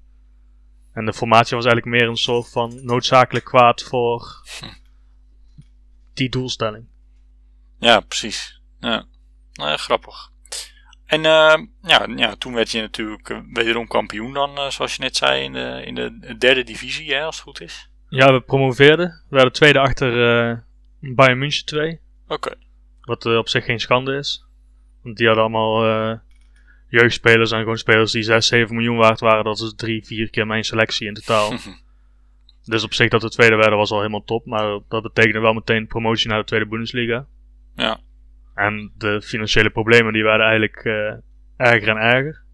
En 0.93 1.05
de 1.05 1.13
formatie 1.13 1.55
was 1.55 1.65
eigenlijk 1.65 1.97
meer 1.97 2.09
een 2.09 2.17
soort 2.17 2.49
van 2.49 2.85
noodzakelijk 2.85 3.45
kwaad 3.45 3.83
voor 3.83 4.43
die 6.13 6.29
doelstelling. 6.29 6.85
Ja, 7.79 7.99
precies. 7.99 8.61
Ja, 8.79 9.05
nou, 9.53 9.69
ja, 9.69 9.77
grappig. 9.77 10.31
En 11.05 11.25
eh, 11.25 11.57
ja, 11.81 12.07
ja, 12.15 12.35
toen 12.35 12.53
werd 12.53 12.71
je 12.71 12.81
natuurlijk 12.81 13.29
eh, 13.29 13.39
wederom 13.53 13.87
kampioen 13.87 14.33
dan, 14.33 14.71
zoals 14.71 14.95
je 14.95 15.01
net 15.01 15.17
zei, 15.17 15.43
in 15.43 15.53
de, 15.53 15.81
in 15.85 15.95
de 15.95 16.35
derde 16.37 16.63
divisie, 16.63 17.13
hè, 17.13 17.23
als 17.23 17.35
het 17.35 17.43
goed 17.43 17.61
is. 17.61 17.89
Ja, 18.09 18.33
we 18.33 18.41
promoveerden. 18.41 19.07
We 19.07 19.35
werden 19.35 19.51
tweede 19.51 19.79
achter 19.79 20.39
eh, 20.49 20.57
Bayern 20.99 21.37
München 21.37 21.65
2. 21.65 21.99
Oké. 22.27 22.55
Wat 23.01 23.25
eh, 23.25 23.37
op 23.37 23.49
zich 23.49 23.65
geen 23.65 23.79
schande 23.79 24.15
is. 24.15 24.45
Want 25.03 25.17
die 25.17 25.27
hadden 25.27 25.43
allemaal 25.43 25.85
eh, 25.85 26.17
jeugdspelers 26.89 27.51
en 27.51 27.59
gewoon 27.59 27.77
spelers 27.77 28.11
die 28.11 28.23
6, 28.23 28.47
7 28.47 28.75
miljoen 28.75 28.97
waard 28.97 29.19
waren. 29.19 29.43
Dat 29.43 29.59
is 29.59 29.73
drie, 29.75 30.05
vier 30.05 30.29
keer 30.29 30.47
mijn 30.47 30.63
selectie 30.63 31.07
in 31.07 31.13
totaal. 31.13 31.53
dus 32.65 32.83
op 32.83 32.93
zich 32.93 33.09
dat 33.09 33.21
we 33.21 33.29
tweede 33.29 33.55
werden 33.55 33.77
was 33.77 33.91
al 33.91 33.97
helemaal 33.97 34.23
top. 34.23 34.45
Maar 34.45 34.79
dat 34.87 35.03
betekende 35.03 35.39
wel 35.39 35.53
meteen 35.53 35.87
promotie 35.87 36.29
naar 36.29 36.39
de 36.39 36.45
tweede 36.45 36.67
Bundesliga. 36.67 37.25
Ja. 37.75 37.99
En 38.55 38.91
de 38.97 39.21
financiële 39.21 39.69
problemen 39.69 40.13
die 40.13 40.23
werden 40.23 40.45
eigenlijk 40.45 40.85
erger 41.57 41.87
en 41.87 41.97
erger. 41.97 42.45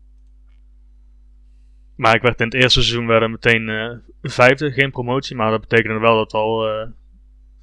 Maar 1.96 2.16
ik 2.16 2.22
werd 2.22 2.40
in 2.40 2.46
het 2.46 2.54
eerste 2.54 2.82
seizoen 2.82 3.08
werden 3.08 3.32
meteen 3.32 3.70
eh, 3.70 3.92
vijfde, 4.22 4.72
geen 4.72 4.92
promotie. 4.92 5.36
Maar 5.36 5.52
dat 5.52 5.62
betekende 5.62 6.00
wel 6.00 6.16
dat 6.16 6.32
we 6.32 6.38
al 6.38 6.68
eh, 6.68 6.88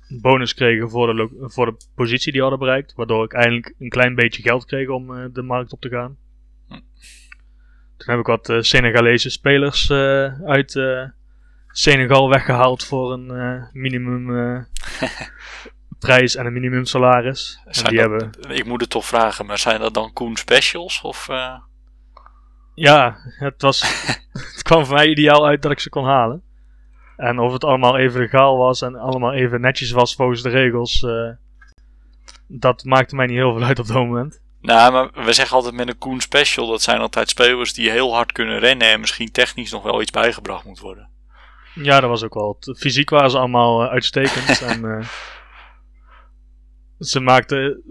een 0.08 0.20
bonus 0.20 0.54
kregen 0.54 0.90
voor 0.90 1.14
de, 1.14 1.28
voor 1.40 1.66
de 1.66 1.76
positie 1.94 2.32
die 2.32 2.40
we 2.40 2.48
hadden 2.48 2.66
bereikt. 2.66 2.94
Waardoor 2.94 3.24
ik 3.24 3.32
eindelijk 3.32 3.74
een 3.78 3.88
klein 3.88 4.14
beetje 4.14 4.42
geld 4.42 4.64
kreeg 4.64 4.88
om 4.88 5.16
eh, 5.16 5.24
de 5.32 5.42
markt 5.42 5.72
op 5.72 5.80
te 5.80 5.88
gaan. 5.88 6.16
Toen 7.96 8.10
heb 8.14 8.18
ik 8.18 8.26
wat 8.26 8.64
Senegalese 8.64 9.30
spelers 9.30 9.90
uit 10.44 10.80
Senegal 11.68 12.28
weggehaald 12.28 12.84
voor 12.84 13.12
een 13.12 13.68
minimum 13.72 14.26
prijs 15.98 16.36
en 16.36 16.46
een 16.46 16.52
minimum 16.52 16.84
salaris. 16.84 17.60
En 17.64 17.72
die 17.72 17.82
dat- 17.82 18.10
hebben 18.10 18.56
Ik 18.56 18.64
moet 18.64 18.80
het 18.80 18.90
toch 18.90 19.06
vragen, 19.06 19.46
maar 19.46 19.58
zijn 19.58 19.80
dat 19.80 19.94
dan 19.94 20.12
Koen 20.12 20.36
Specials? 20.36 21.00
Of, 21.00 21.28
Ja, 22.80 23.16
het, 23.38 23.62
was, 23.62 23.80
het 24.54 24.62
kwam 24.62 24.84
voor 24.86 24.94
mij 24.94 25.06
ideaal 25.08 25.46
uit 25.46 25.62
dat 25.62 25.70
ik 25.72 25.80
ze 25.80 25.88
kon 25.88 26.04
halen. 26.04 26.42
En 27.16 27.38
of 27.38 27.52
het 27.52 27.64
allemaal 27.64 27.96
even 27.98 28.20
legaal 28.20 28.56
was 28.56 28.82
en 28.82 28.94
allemaal 28.96 29.32
even 29.32 29.60
netjes 29.60 29.90
was 29.90 30.14
volgens 30.14 30.42
de 30.42 30.48
regels, 30.48 31.02
eh, 31.02 31.30
dat 32.46 32.84
maakte 32.84 33.16
mij 33.16 33.26
niet 33.26 33.36
heel 33.36 33.52
veel 33.52 33.66
uit 33.66 33.78
op 33.78 33.86
dat 33.86 33.96
moment. 33.96 34.40
Nou, 34.60 34.92
maar 34.92 35.24
we 35.24 35.32
zeggen 35.32 35.56
altijd 35.56 35.74
met 35.74 35.88
een 35.88 35.98
Koen 35.98 36.20
Special, 36.20 36.66
dat 36.70 36.82
zijn 36.82 37.00
altijd 37.00 37.28
spelers 37.28 37.72
die 37.74 37.90
heel 37.90 38.14
hard 38.14 38.32
kunnen 38.32 38.58
rennen 38.58 38.88
en 38.88 39.00
misschien 39.00 39.30
technisch 39.30 39.70
nog 39.72 39.82
wel 39.82 40.00
iets 40.02 40.10
bijgebracht 40.10 40.64
moet 40.64 40.78
worden. 40.80 41.08
Ja, 41.74 42.00
dat 42.00 42.10
was 42.10 42.22
ook 42.24 42.34
wel. 42.34 42.56
het- 42.60 42.78
Fysiek 42.78 43.10
waren 43.10 43.30
ze 43.30 43.38
allemaal 43.38 43.82
eh, 43.82 43.90
uitstekend. 43.90 44.62
en, 44.72 44.84
eh, 44.84 45.06
ze 46.98 47.20
maakten 47.20 47.82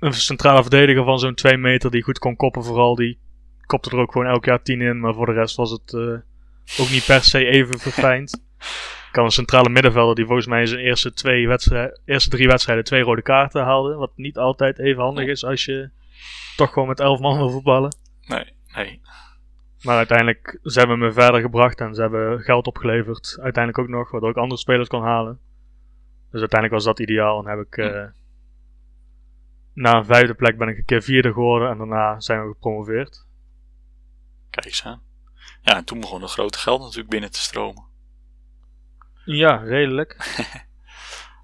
een 0.00 0.12
centrale 0.14 0.60
verdediger 0.62 1.04
van 1.04 1.18
zo'n 1.18 1.34
2 1.34 1.56
meter 1.56 1.90
die 1.90 2.02
goed 2.02 2.18
kon 2.18 2.36
koppen 2.36 2.64
vooral. 2.64 2.94
Die 2.94 3.18
kopte 3.66 3.90
er 3.90 3.96
ook 3.96 4.12
gewoon 4.12 4.26
elk 4.26 4.44
jaar 4.44 4.62
10 4.62 4.80
in. 4.80 5.00
Maar 5.00 5.14
voor 5.14 5.26
de 5.26 5.32
rest 5.32 5.56
was 5.56 5.70
het 5.70 5.92
eh, 5.94 6.80
ook 6.80 6.90
niet 6.90 7.04
per 7.06 7.22
se 7.22 7.46
even 7.46 7.78
verfijnd. 7.78 8.32
Ik 9.08 9.20
had 9.20 9.24
een 9.28 9.36
centrale 9.36 9.68
middenvelder 9.68 10.14
die 10.14 10.24
volgens 10.24 10.46
mij 10.46 10.60
in 10.60 10.66
zijn 10.66 10.80
eerste, 10.80 11.12
twee 11.12 11.48
wedstrijden, 11.48 12.00
eerste 12.04 12.30
drie 12.30 12.46
wedstrijden 12.46 12.84
twee 12.84 13.02
rode 13.02 13.22
kaarten 13.22 13.64
haalde. 13.64 13.94
Wat 13.94 14.12
niet 14.16 14.38
altijd 14.38 14.78
even 14.78 15.02
handig 15.02 15.26
is 15.26 15.44
als 15.44 15.64
je 15.64 15.90
toch 16.56 16.72
gewoon 16.72 16.88
met 16.88 17.00
11 17.00 17.20
man 17.20 17.36
wil 17.36 17.50
voetballen. 17.50 17.96
Nee, 18.26 18.52
nee. 18.74 19.00
Maar 19.82 19.96
uiteindelijk 19.96 20.58
ze 20.62 20.78
hebben 20.78 20.98
me 20.98 21.12
verder 21.12 21.40
gebracht 21.40 21.80
en 21.80 21.94
ze 21.94 22.00
hebben 22.00 22.40
geld 22.40 22.66
opgeleverd. 22.66 23.38
Uiteindelijk 23.40 23.84
ook 23.84 23.96
nog, 23.96 24.10
waardoor 24.10 24.30
ik 24.30 24.36
andere 24.36 24.60
spelers 24.60 24.88
kon 24.88 25.02
halen. 25.02 25.38
Dus 26.30 26.40
uiteindelijk 26.40 26.72
was 26.72 26.84
dat 26.84 27.08
ideaal. 27.08 27.38
En 27.38 27.50
heb 27.50 27.66
ik 27.66 27.76
eh, 27.76 28.04
na 29.74 29.94
een 29.94 30.04
vijfde 30.04 30.34
plek 30.34 30.58
ben 30.58 30.68
ik 30.68 30.76
een 30.76 30.84
keer 30.84 31.02
vierde 31.02 31.32
geworden 31.32 31.70
en 31.70 31.78
daarna 31.78 32.20
zijn 32.20 32.42
we 32.42 32.52
gepromoveerd. 32.52 33.26
Kijk 34.54 34.66
eens 34.66 34.84
aan. 34.84 35.02
Ja, 35.62 35.76
en 35.76 35.84
toen 35.84 36.00
begon 36.00 36.22
het 36.22 36.30
grote 36.30 36.58
geld 36.58 36.80
natuurlijk 36.80 37.08
binnen 37.10 37.30
te 37.30 37.38
stromen. 37.40 37.84
Ja, 39.24 39.56
redelijk. 39.56 40.16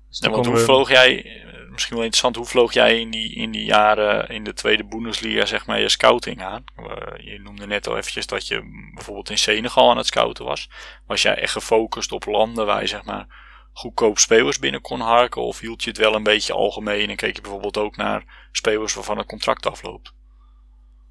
Dus 0.09 0.19
Ja, 0.19 0.25
toen 0.27 0.35
want 0.35 0.47
konden 0.47 0.51
hoe 0.53 0.61
we- 0.61 0.73
vloog 0.73 0.91
jij, 0.91 1.43
misschien 1.71 1.95
wel 1.95 2.05
interessant, 2.05 2.37
hoe 2.37 2.45
vloog 2.47 2.73
jij 2.73 3.01
in 3.01 3.11
die, 3.11 3.35
in 3.35 3.51
die 3.51 3.65
jaren 3.65 4.29
in 4.29 4.45
de 4.45 4.53
tweede 4.53 4.85
Bundesliga 4.85 5.45
zeg 5.47 5.67
maar 5.67 5.81
je 5.81 5.89
scouting 5.89 6.43
aan? 6.43 6.65
Eh, 6.77 7.25
je 7.33 7.41
noemde 7.41 7.67
net 7.67 7.87
al 7.87 7.97
eventjes 7.97 8.27
dat 8.27 8.47
je 8.47 8.91
bijvoorbeeld 8.95 9.31
in 9.31 9.39
Senegal 9.39 9.91
aan 9.91 9.97
het 9.97 10.07
scouten 10.07 10.45
was. 10.45 10.71
Was 11.07 11.23
jij 11.23 11.35
echt 11.37 11.53
gefocust 11.53 12.13
op 12.13 12.25
landen 12.25 12.67
waar 12.67 12.81
je 12.81 12.87
zeg 12.87 13.05
maar 13.05 13.27
goedkoop 13.73 14.19
spelers 14.19 14.59
binnen 14.59 14.81
kon 14.81 15.01
harken? 15.01 15.43
Of 15.43 15.59
hield 15.61 15.83
je 15.83 15.89
het 15.91 15.99
wel 15.99 16.15
een 16.15 16.23
beetje 16.23 16.53
algemeen 16.53 17.11
en 17.11 17.17
keek 17.17 17.35
je 17.37 17.43
bijvoorbeeld 17.43 17.77
ook 17.79 17.97
naar 17.97 18.49
spelers 18.53 18.95
waarvan 18.95 19.19
het 19.19 19.27
contract 19.27 19.67
afloopt? 19.67 20.15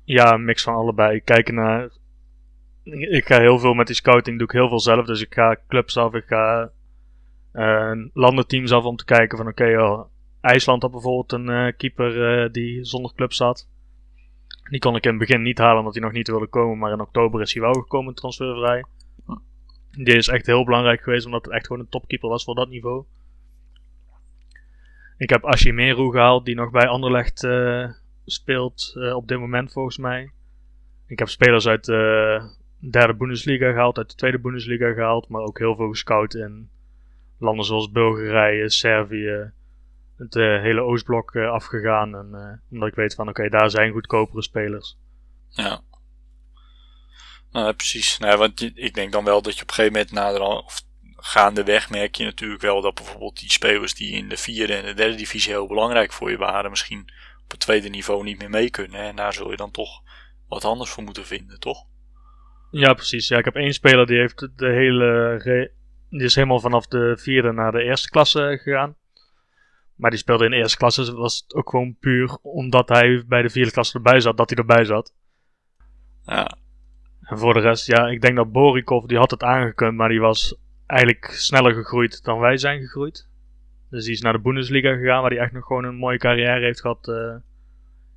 Ja, 0.10 0.34
een 0.34 0.46
mix 0.46 0.64
van 0.64 0.74
allebei. 0.74 1.22
Kijken 1.22 1.56
naar. 1.56 1.90
Ik 3.10 3.26
ga 3.26 3.40
heel 3.40 3.60
veel 3.60 3.74
met 3.74 3.88
die 3.88 3.96
scouting, 3.96 4.38
doe 4.38 4.48
ik 4.48 4.54
heel 4.54 4.68
veel 4.68 4.80
zelf. 4.80 5.06
Dus 5.06 5.22
ik 5.22 5.34
ga 5.34 5.58
clubs 5.68 5.98
af, 5.98 6.14
ik 6.14 6.26
ga 6.26 6.72
eh, 7.52 7.92
landenteams 8.14 8.72
af 8.72 8.84
om 8.84 8.96
te 8.96 9.06
kijken 9.06 9.38
van 9.38 9.48
oké, 9.48 9.82
oh, 9.82 10.06
IJsland 10.42 10.82
had 10.82 10.92
bijvoorbeeld 10.92 11.32
een 11.32 11.50
eh, 11.50 11.74
keeper 11.78 12.44
eh, 12.44 12.52
die 12.52 12.84
zonder 12.84 13.14
club 13.16 13.34
zat. 13.34 13.68
Die 14.70 14.80
kon 14.80 14.96
ik 14.96 15.04
in 15.04 15.10
het 15.10 15.20
begin 15.20 15.42
niet 15.42 15.58
halen 15.58 15.78
omdat 15.78 15.94
hij 15.94 16.04
nog 16.04 16.12
niet 16.12 16.28
wilde 16.28 16.48
komen, 16.48 16.78
maar 16.78 16.92
in 16.92 17.02
oktober 17.02 17.42
is 17.42 17.54
hij 17.54 17.62
wel 17.62 17.74
gekomen 17.74 18.16
transfervrij. 18.16 18.86
Die 19.92 20.16
is 20.16 20.28
echt 20.28 20.46
heel 20.46 20.66
belangrijk 20.66 21.02
geweest 21.02 21.26
omdat 21.26 21.46
het 21.46 21.54
echt 21.54 21.68
gewoon 21.68 21.82
een 21.82 21.90
topkeeper 21.90 22.30
was 22.30 22.44
voor 22.44 22.56
dat 22.56 22.70
niveau. 22.70 23.04
Ik 25.18 25.30
heb 25.30 25.46
Ashimeru 25.46 26.12
gehaald 26.12 26.46
die 26.46 26.56
nog 26.56 26.72
bij 26.72 26.88
Anderlecht 26.88 27.48
speelt 28.30 28.94
eh, 28.96 29.16
op 29.16 29.28
dit 29.28 29.40
moment 29.40 29.72
volgens 29.72 29.98
mij. 29.98 30.32
Ik 31.08 31.20
heb 31.20 31.30
spelers 31.30 31.68
uit 31.68 31.86
de 31.86 32.42
derde 32.90 33.16
Bundesliga 33.16 33.72
gehaald, 33.72 33.98
uit 33.98 34.10
de 34.10 34.16
tweede 34.16 34.40
Bundesliga 34.40 34.94
gehaald, 34.94 35.30
maar 35.30 35.42
ook 35.42 35.58
heel 35.60 35.76
veel 35.76 35.90
gescout 35.90 36.34
in 36.34 36.70
landen 37.40 37.66
zoals 37.66 37.92
Bulgarije, 37.92 38.70
Servië, 38.70 39.52
het 40.18 40.36
eh, 40.36 40.62
hele 40.62 40.82
Oostblok 40.82 41.36
eh, 41.36 41.52
afgegaan. 41.52 42.16
En, 42.16 42.30
eh, 42.34 42.72
omdat 42.72 42.90
ik 42.90 42.96
weet 42.96 43.16
van 43.16 43.30
oké, 43.30 43.50
daar 43.50 43.70
zijn 43.70 43.92
goedkopere 43.92 44.42
spelers. 44.42 44.98
Ja. 45.50 45.82
Nou, 47.52 47.74
precies. 47.74 48.18
Nou, 48.18 48.38
want 48.38 48.62
ik 48.62 48.94
denk 48.94 49.12
dan 49.12 49.24
wel 49.24 49.42
dat 49.42 49.56
je 49.56 49.62
op 49.62 49.68
een 49.68 49.74
gegeven 49.74 50.08
moment 50.14 50.66
of 50.66 50.82
gaandeweg 51.16 51.90
merk 51.90 52.16
je 52.16 52.24
natuurlijk 52.24 52.62
wel 52.62 52.82
dat 52.82 52.94
bijvoorbeeld 52.94 53.40
die 53.40 53.52
spelers 53.52 53.94
die 53.94 54.12
in 54.12 54.30
de 54.30 54.38
vierde 54.38 54.76
en 54.76 54.86
de 54.86 54.94
derde 54.94 55.16
divisie 55.16 55.52
heel 55.52 55.68
belangrijk 55.68 56.14
voor 56.14 56.32
je 56.32 56.38
waren, 56.38 56.70
misschien 56.70 57.12
op 57.50 57.56
het 57.56 57.68
tweede 57.68 57.90
niveau 57.90 58.24
niet 58.24 58.40
meer 58.40 58.50
mee 58.50 58.70
kunnen. 58.70 59.00
En 59.00 59.16
daar 59.16 59.34
zul 59.34 59.52
je 59.52 59.58
dan 59.58 59.72
toch 59.72 60.02
wat 60.48 60.66
anders 60.66 60.90
voor 60.90 61.04
moeten 61.04 61.26
vinden, 61.26 61.60
toch? 61.60 61.86
Ja, 62.72 62.94
precies. 62.94 63.28
Ja, 63.28 63.38
ik 63.38 63.46
heb 63.46 63.56
één 63.56 63.74
speler 63.74 64.06
die 64.06 64.20
heeft 64.20 64.50
de 64.56 64.68
hele. 64.68 65.72
Die 66.10 66.24
is 66.24 66.36
helemaal 66.36 66.60
vanaf 66.60 66.88
de 66.88 67.18
vierde 67.18 67.52
naar 67.52 67.72
de 67.72 67.84
eerste 67.84 68.10
klasse 68.10 68.60
gegaan. 68.64 68.96
Maar 69.96 70.10
die 70.10 70.20
speelde 70.20 70.46
in 70.46 70.52
de 70.52 70.58
eerste 70.58 70.78
klasse. 70.78 71.02
dus 71.02 71.10
Was 71.10 71.40
het 71.40 71.54
ook 71.54 71.70
gewoon 71.70 71.98
puur 72.00 72.38
omdat 72.42 72.90
hij 72.90 73.24
bij 73.28 73.42
de 73.42 73.50
vierde 73.50 73.72
klasse 73.72 73.94
erbij 73.94 74.20
zat, 74.20 74.38
dat 74.38 74.50
hij 74.50 74.60
erbij 74.60 74.86
zat. 74.86 75.14
Ja, 76.26 76.58
En 77.22 77.38
voor 77.38 77.54
de 77.54 77.60
rest, 77.60 77.88
ja, 77.88 78.08
ik 78.08 78.22
denk 78.22 78.36
dat 78.36 78.52
Borikov, 78.52 79.06
die 79.06 79.18
had 79.18 79.32
het 79.32 79.44
aangekund, 79.44 79.98
maar 79.98 80.10
die 80.10 80.20
was 80.20 80.56
eigenlijk 80.86 81.26
sneller 81.26 81.74
gegroeid 81.74 82.24
dan 82.24 82.40
wij 82.40 82.58
zijn 82.58 82.80
gegroeid. 82.80 83.29
Dus 83.90 84.04
die 84.04 84.14
is 84.14 84.22
naar 84.22 84.34
de 84.34 84.40
Bundesliga 84.40 84.96
gegaan, 84.96 85.22
waar 85.22 85.32
hij 85.32 85.40
echt 85.40 85.52
nog 85.52 85.66
gewoon 85.66 85.84
een 85.84 85.96
mooie 85.96 86.18
carrière 86.18 86.66
heeft 86.66 86.82
gehad 86.82 87.08
eh, 87.08 87.36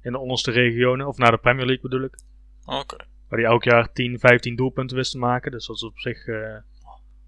in 0.03 0.13
de 0.13 0.19
onderste 0.19 0.51
regionen. 0.51 1.07
Of 1.07 1.17
naar 1.17 1.31
de 1.31 1.39
Premier 1.39 1.67
League 1.67 1.83
bedoel 1.83 2.05
ik. 2.05 2.19
oké. 2.65 2.97
Waar 3.29 3.41
hij 3.41 3.49
elk 3.49 3.65
jaar 3.65 3.93
10, 3.93 4.19
15 4.19 4.57
doelpunten 4.57 4.97
wist 4.97 5.13
te 5.13 5.19
maken. 5.19 5.51
Dus 5.51 5.67
dat 5.67 5.77
is 5.77 5.83
op 5.83 5.99
zich 5.99 6.27
eh, 6.27 6.57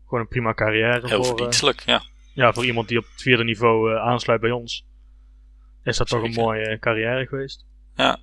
gewoon 0.04 0.20
een 0.20 0.28
prima 0.28 0.54
carrière. 0.54 0.98
Heel 0.98 1.08
voor, 1.08 1.18
eh, 1.18 1.24
verdienstelijk, 1.24 1.80
ja. 1.80 2.02
ja, 2.34 2.52
voor 2.52 2.64
iemand 2.64 2.88
die 2.88 2.98
op 2.98 3.04
het 3.04 3.22
vierde 3.22 3.44
niveau 3.44 3.96
aansluit 3.96 4.40
bij 4.40 4.50
ons. 4.50 4.86
Is 5.82 5.96
dat 5.96 6.08
toch 6.08 6.22
een 6.22 6.32
mooie 6.32 6.78
carrière 6.78 7.26
geweest. 7.26 7.66
Ja, 7.94 8.18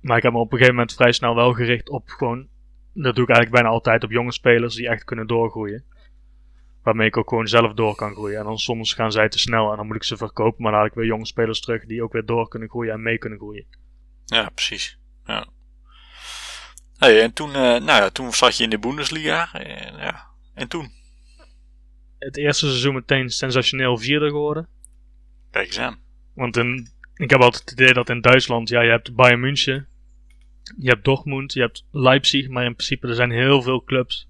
Maar 0.00 0.16
ik 0.16 0.22
heb 0.22 0.32
me 0.32 0.38
op 0.38 0.52
een 0.52 0.58
gegeven 0.58 0.74
moment 0.74 0.94
vrij 0.94 1.12
snel 1.12 1.34
wel 1.34 1.52
gericht 1.52 1.88
op 1.88 2.08
gewoon. 2.08 2.48
Dat 2.92 3.14
doe 3.14 3.24
ik 3.24 3.30
eigenlijk 3.30 3.50
bijna 3.50 3.68
altijd 3.68 4.04
op 4.04 4.10
jonge 4.10 4.32
spelers 4.32 4.74
die 4.74 4.88
echt 4.88 5.04
kunnen 5.04 5.26
doorgroeien. 5.26 5.84
Waarmee 6.90 7.08
ik 7.08 7.16
ook 7.16 7.28
gewoon 7.28 7.46
zelf 7.46 7.72
door 7.72 7.94
kan 7.94 8.12
groeien. 8.12 8.38
En 8.38 8.44
dan 8.44 8.58
soms 8.58 8.94
gaan 8.94 9.12
zij 9.12 9.28
te 9.28 9.38
snel 9.38 9.70
en 9.70 9.76
dan 9.76 9.86
moet 9.86 9.96
ik 9.96 10.04
ze 10.04 10.16
verkopen. 10.16 10.62
Maar 10.62 10.70
dan 10.70 10.80
haal 10.80 10.88
ik 10.88 10.94
weer 10.94 11.06
jonge 11.06 11.26
spelers 11.26 11.60
terug 11.60 11.86
die 11.86 12.02
ook 12.02 12.12
weer 12.12 12.24
door 12.24 12.48
kunnen 12.48 12.68
groeien 12.68 12.92
en 12.92 13.02
mee 13.02 13.18
kunnen 13.18 13.38
groeien. 13.38 13.66
ja, 14.24 14.48
precies. 14.54 14.98
Ja. 15.24 15.46
Hey, 16.96 17.22
en 17.22 17.32
toen, 17.32 17.48
eh, 17.48 17.60
nou 17.60 17.84
ja, 17.84 18.10
toen 18.10 18.32
zat 18.32 18.56
je 18.56 18.64
in 18.64 18.70
de 18.70 18.78
Bundesliga. 18.78 19.52
En, 19.52 19.96
ja. 19.96 20.26
en 20.54 20.68
toen? 20.68 20.90
Het 22.18 22.36
eerste 22.36 22.66
seizoen 22.66 22.94
meteen 22.94 23.28
sensationeel 23.28 23.98
vierde 23.98 24.28
geworden. 24.28 24.68
Kijk 25.50 25.66
eens 25.66 25.78
aan. 25.78 25.98
Want 26.34 26.56
in, 26.56 26.88
ik 27.14 27.30
heb 27.30 27.40
altijd 27.40 27.70
het 27.70 27.80
idee 27.80 27.92
dat 27.92 28.08
in 28.08 28.20
Duitsland, 28.20 28.68
ja, 28.68 28.80
je 28.80 28.90
hebt 28.90 29.14
Bayern 29.14 29.40
München, 29.40 29.88
je 30.78 30.88
hebt 30.88 31.04
Dortmund, 31.04 31.52
je 31.52 31.60
hebt 31.60 31.86
Leipzig, 31.90 32.48
maar 32.48 32.64
in 32.64 32.74
principe 32.74 33.08
er 33.08 33.14
zijn 33.14 33.30
heel 33.30 33.62
veel 33.62 33.84
clubs 33.84 34.29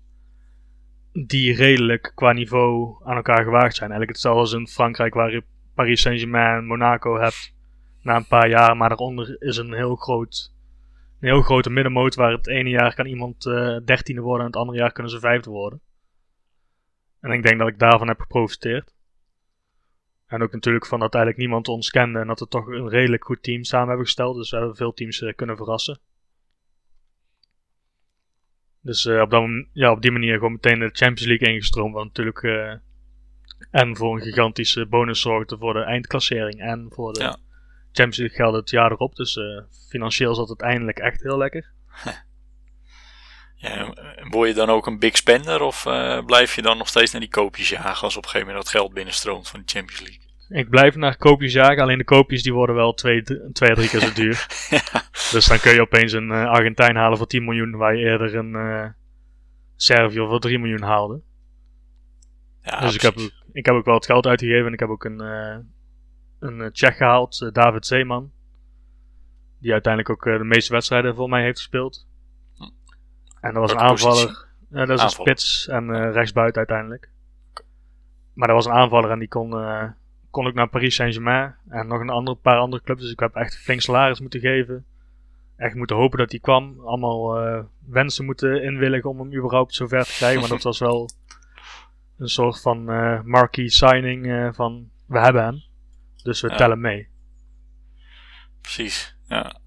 die 1.12 1.54
redelijk 1.54 2.12
qua 2.14 2.32
niveau 2.32 2.96
aan 3.04 3.16
elkaar 3.16 3.44
gewaagd 3.44 3.74
zijn. 3.74 3.90
Eigenlijk 3.90 4.10
hetzelfde 4.10 4.40
als 4.40 4.52
in 4.52 4.68
Frankrijk, 4.68 5.14
waar 5.14 5.30
je 5.30 5.44
Paris 5.74 6.00
Saint-Germain, 6.00 6.66
Monaco 6.66 7.20
hebt 7.20 7.54
na 8.02 8.16
een 8.16 8.26
paar 8.26 8.48
jaar, 8.48 8.76
maar 8.76 8.88
daaronder 8.88 9.42
is 9.42 9.56
een 9.56 9.72
heel 9.72 9.96
groot, 9.96 10.54
heel 11.18 11.42
grote 11.42 11.70
middenmoot 11.70 12.14
waar 12.14 12.32
het 12.32 12.48
ene 12.48 12.68
jaar 12.68 12.94
kan 12.94 13.06
iemand 13.06 13.46
eh 13.46 13.76
dertiende 13.84 14.22
worden 14.22 14.40
en 14.40 14.46
het 14.46 14.60
andere 14.60 14.78
jaar 14.78 14.92
kunnen 14.92 15.12
ze 15.12 15.20
vijfde 15.20 15.50
worden. 15.50 15.80
En 17.20 17.30
ik 17.30 17.42
denk 17.42 17.58
dat 17.58 17.68
ik 17.68 17.78
daarvan 17.78 18.08
heb 18.08 18.20
geprofiteerd. 18.20 18.94
En 20.26 20.42
ook 20.42 20.52
natuurlijk 20.52 20.86
van 20.86 21.00
dat 21.00 21.14
eigenlijk 21.14 21.42
niemand 21.44 21.68
ons 21.68 21.90
kende 21.90 22.18
en 22.18 22.26
dat 22.26 22.40
we 22.40 22.46
toch 22.46 22.66
een 22.66 22.88
redelijk 22.88 23.24
goed 23.24 23.42
team 23.42 23.64
samen 23.64 23.88
hebben 23.88 24.06
gesteld. 24.06 24.36
Dus 24.36 24.50
we 24.50 24.56
hebben 24.56 24.76
veel 24.76 24.92
teams 24.92 25.22
eh, 25.22 25.34
kunnen 25.34 25.56
verrassen. 25.56 26.00
Dus 28.82 29.06
eh, 29.06 29.20
op, 29.20 29.30
dat, 29.30 29.48
ja, 29.72 29.90
op 29.90 30.02
die 30.02 30.10
manier 30.10 30.34
gewoon 30.34 30.52
meteen 30.52 30.78
de 30.78 30.90
Champions 30.92 31.24
League 31.24 31.48
ingestroomd. 31.48 31.94
Wat 31.94 32.04
natuurlijk 32.04 32.42
eh, 32.42 32.74
en 33.70 33.96
voor 33.96 34.14
een 34.14 34.22
gigantische 34.22 34.86
bonus 34.86 35.20
zorgde 35.20 35.58
voor 35.58 35.74
de 35.74 35.82
eindklassering 35.82 36.60
en 36.60 36.86
voor 36.90 37.12
de 37.12 37.20
Ja. 37.20 37.36
Champions 37.92 38.16
League 38.16 38.36
geld 38.36 38.54
het 38.54 38.70
jaar 38.70 38.90
erop. 38.90 39.14
Dus 39.14 39.36
eh, 39.36 39.62
financieel 39.88 40.34
zat 40.34 40.48
het 40.48 40.60
eindelijk 40.60 40.98
echt 40.98 41.22
heel 41.22 41.38
lekker. 41.38 41.70
Ja, 43.62 43.94
word 44.30 44.48
je 44.48 44.54
dan 44.54 44.68
ook 44.68 44.86
een 44.86 44.98
big 44.98 45.16
spender 45.16 45.60
of 45.60 45.82
blijf 46.26 46.54
je 46.54 46.62
dan 46.62 46.78
nog 46.78 46.88
steeds 46.88 47.12
naar 47.12 47.20
die 47.20 47.30
koopjes 47.30 47.68
jagen 47.68 48.02
als 48.02 48.16
op 48.16 48.22
een 48.22 48.28
gegeven 48.28 48.46
moment 48.46 48.64
dat 48.64 48.74
geld 48.74 48.94
binnenstroomt 48.94 49.48
van 49.48 49.62
de 49.64 49.72
Champions 49.72 50.00
League? 50.00 50.29
Ik 50.50 50.68
blijf 50.70 50.96
naar 50.96 51.16
koopjes 51.16 51.52
jagen, 51.52 51.82
alleen 51.82 51.98
de 51.98 52.04
koopjes 52.04 52.42
die 52.42 52.52
worden 52.52 52.74
wel 52.74 52.94
twee, 52.94 53.22
twee 53.52 53.74
drie 53.74 53.88
keer 53.88 54.00
zo 54.00 54.12
duur. 54.12 54.46
ja, 54.70 55.02
Dus 55.32 55.46
dan 55.46 55.58
kun 55.58 55.72
je 55.72 55.80
opeens 55.80 56.12
een 56.12 56.30
eh, 56.30 56.44
Argentijn 56.44 56.96
halen 56.96 57.18
voor 57.18 57.26
10 57.26 57.44
miljoen, 57.44 57.76
waar 57.76 57.96
je 57.96 58.04
eerder 58.04 58.34
een 58.34 58.54
eh 58.54 58.88
Servië 59.76 60.18
voor 60.18 60.40
3 60.40 60.58
miljoen 60.58 60.82
haalde. 60.82 61.20
ja 62.62 62.80
dus 62.80 62.94
ik 62.94 63.00
heb, 63.00 63.14
ik 63.52 63.66
heb 63.66 63.74
ook 63.74 63.84
wel 63.84 63.94
het 63.94 64.06
geld 64.06 64.26
uitgegeven 64.26 64.66
en 64.66 64.72
ik 64.72 64.80
heb 64.80 64.88
ook 64.88 65.04
een, 65.04 65.20
eh 65.20 65.56
een 66.38 66.72
Tsjech 66.72 66.96
gehaald, 66.96 67.42
eh, 67.42 67.52
David 67.52 67.86
Zeeman. 67.86 68.30
Die 69.58 69.72
uiteindelijk 69.72 70.12
ook 70.12 70.38
de 70.38 70.44
meeste 70.44 70.72
wedstrijden 70.72 71.14
voor 71.14 71.28
mij 71.28 71.42
heeft 71.42 71.58
gespeeld. 71.58 72.06
En 73.40 73.52
dat 73.54 73.62
was 73.62 73.72
een 73.72 73.78
aanvaller. 73.78 74.46
dat 74.68 74.88
is 74.88 75.02
een 75.02 75.10
spits 75.10 75.68
en 75.68 76.12
rechtsbuiten 76.12 76.58
uiteindelijk. 76.58 77.10
Maar 78.34 78.48
dat 78.48 78.56
was 78.56 78.66
een 78.66 78.80
aanvaller 78.80 79.10
en 79.10 79.18
die 79.18 79.28
kon, 79.28 79.50
kon 80.30 80.46
ik 80.46 80.54
naar 80.54 80.68
Paris 80.68 80.94
Saint-Germain 80.94 81.54
en 81.68 81.86
nog 81.86 82.00
een 82.00 82.10
andere, 82.10 82.36
paar 82.36 82.58
andere 82.58 82.82
clubs. 82.82 83.02
Dus 83.02 83.10
ik 83.12 83.20
heb 83.20 83.34
echt 83.34 83.56
flink 83.58 83.80
salaris 83.80 84.20
moeten 84.20 84.40
geven. 84.40 84.84
Echt 85.56 85.74
moeten 85.74 85.96
hopen 85.96 86.18
dat 86.18 86.30
hij 86.30 86.40
kwam. 86.40 86.80
Allemaal 86.84 87.38
eh, 87.38 87.64
wensen 87.86 88.24
moeten 88.24 88.62
inwilligen 88.62 89.10
om 89.10 89.18
hem 89.18 89.34
überhaupt 89.34 89.74
zover 89.74 90.04
te 90.04 90.12
krijgen. 90.12 90.40
Maar 90.40 90.48
dat 90.48 90.62
was 90.62 90.78
wel 90.78 91.10
een 92.18 92.28
soort 92.28 92.60
van 92.60 92.90
eh 92.90 93.20
marquee 93.22 93.70
signing 93.70 94.26
eh, 94.30 94.48
van 94.52 94.90
we 95.06 95.18
hebben 95.18 95.44
hem. 95.44 95.62
Dus 96.22 96.40
we 96.40 96.48
Ja. 96.48 96.56
tellen 96.56 96.80
mee. 96.80 97.08
Precies, 98.60 99.16
ja. 99.28 99.58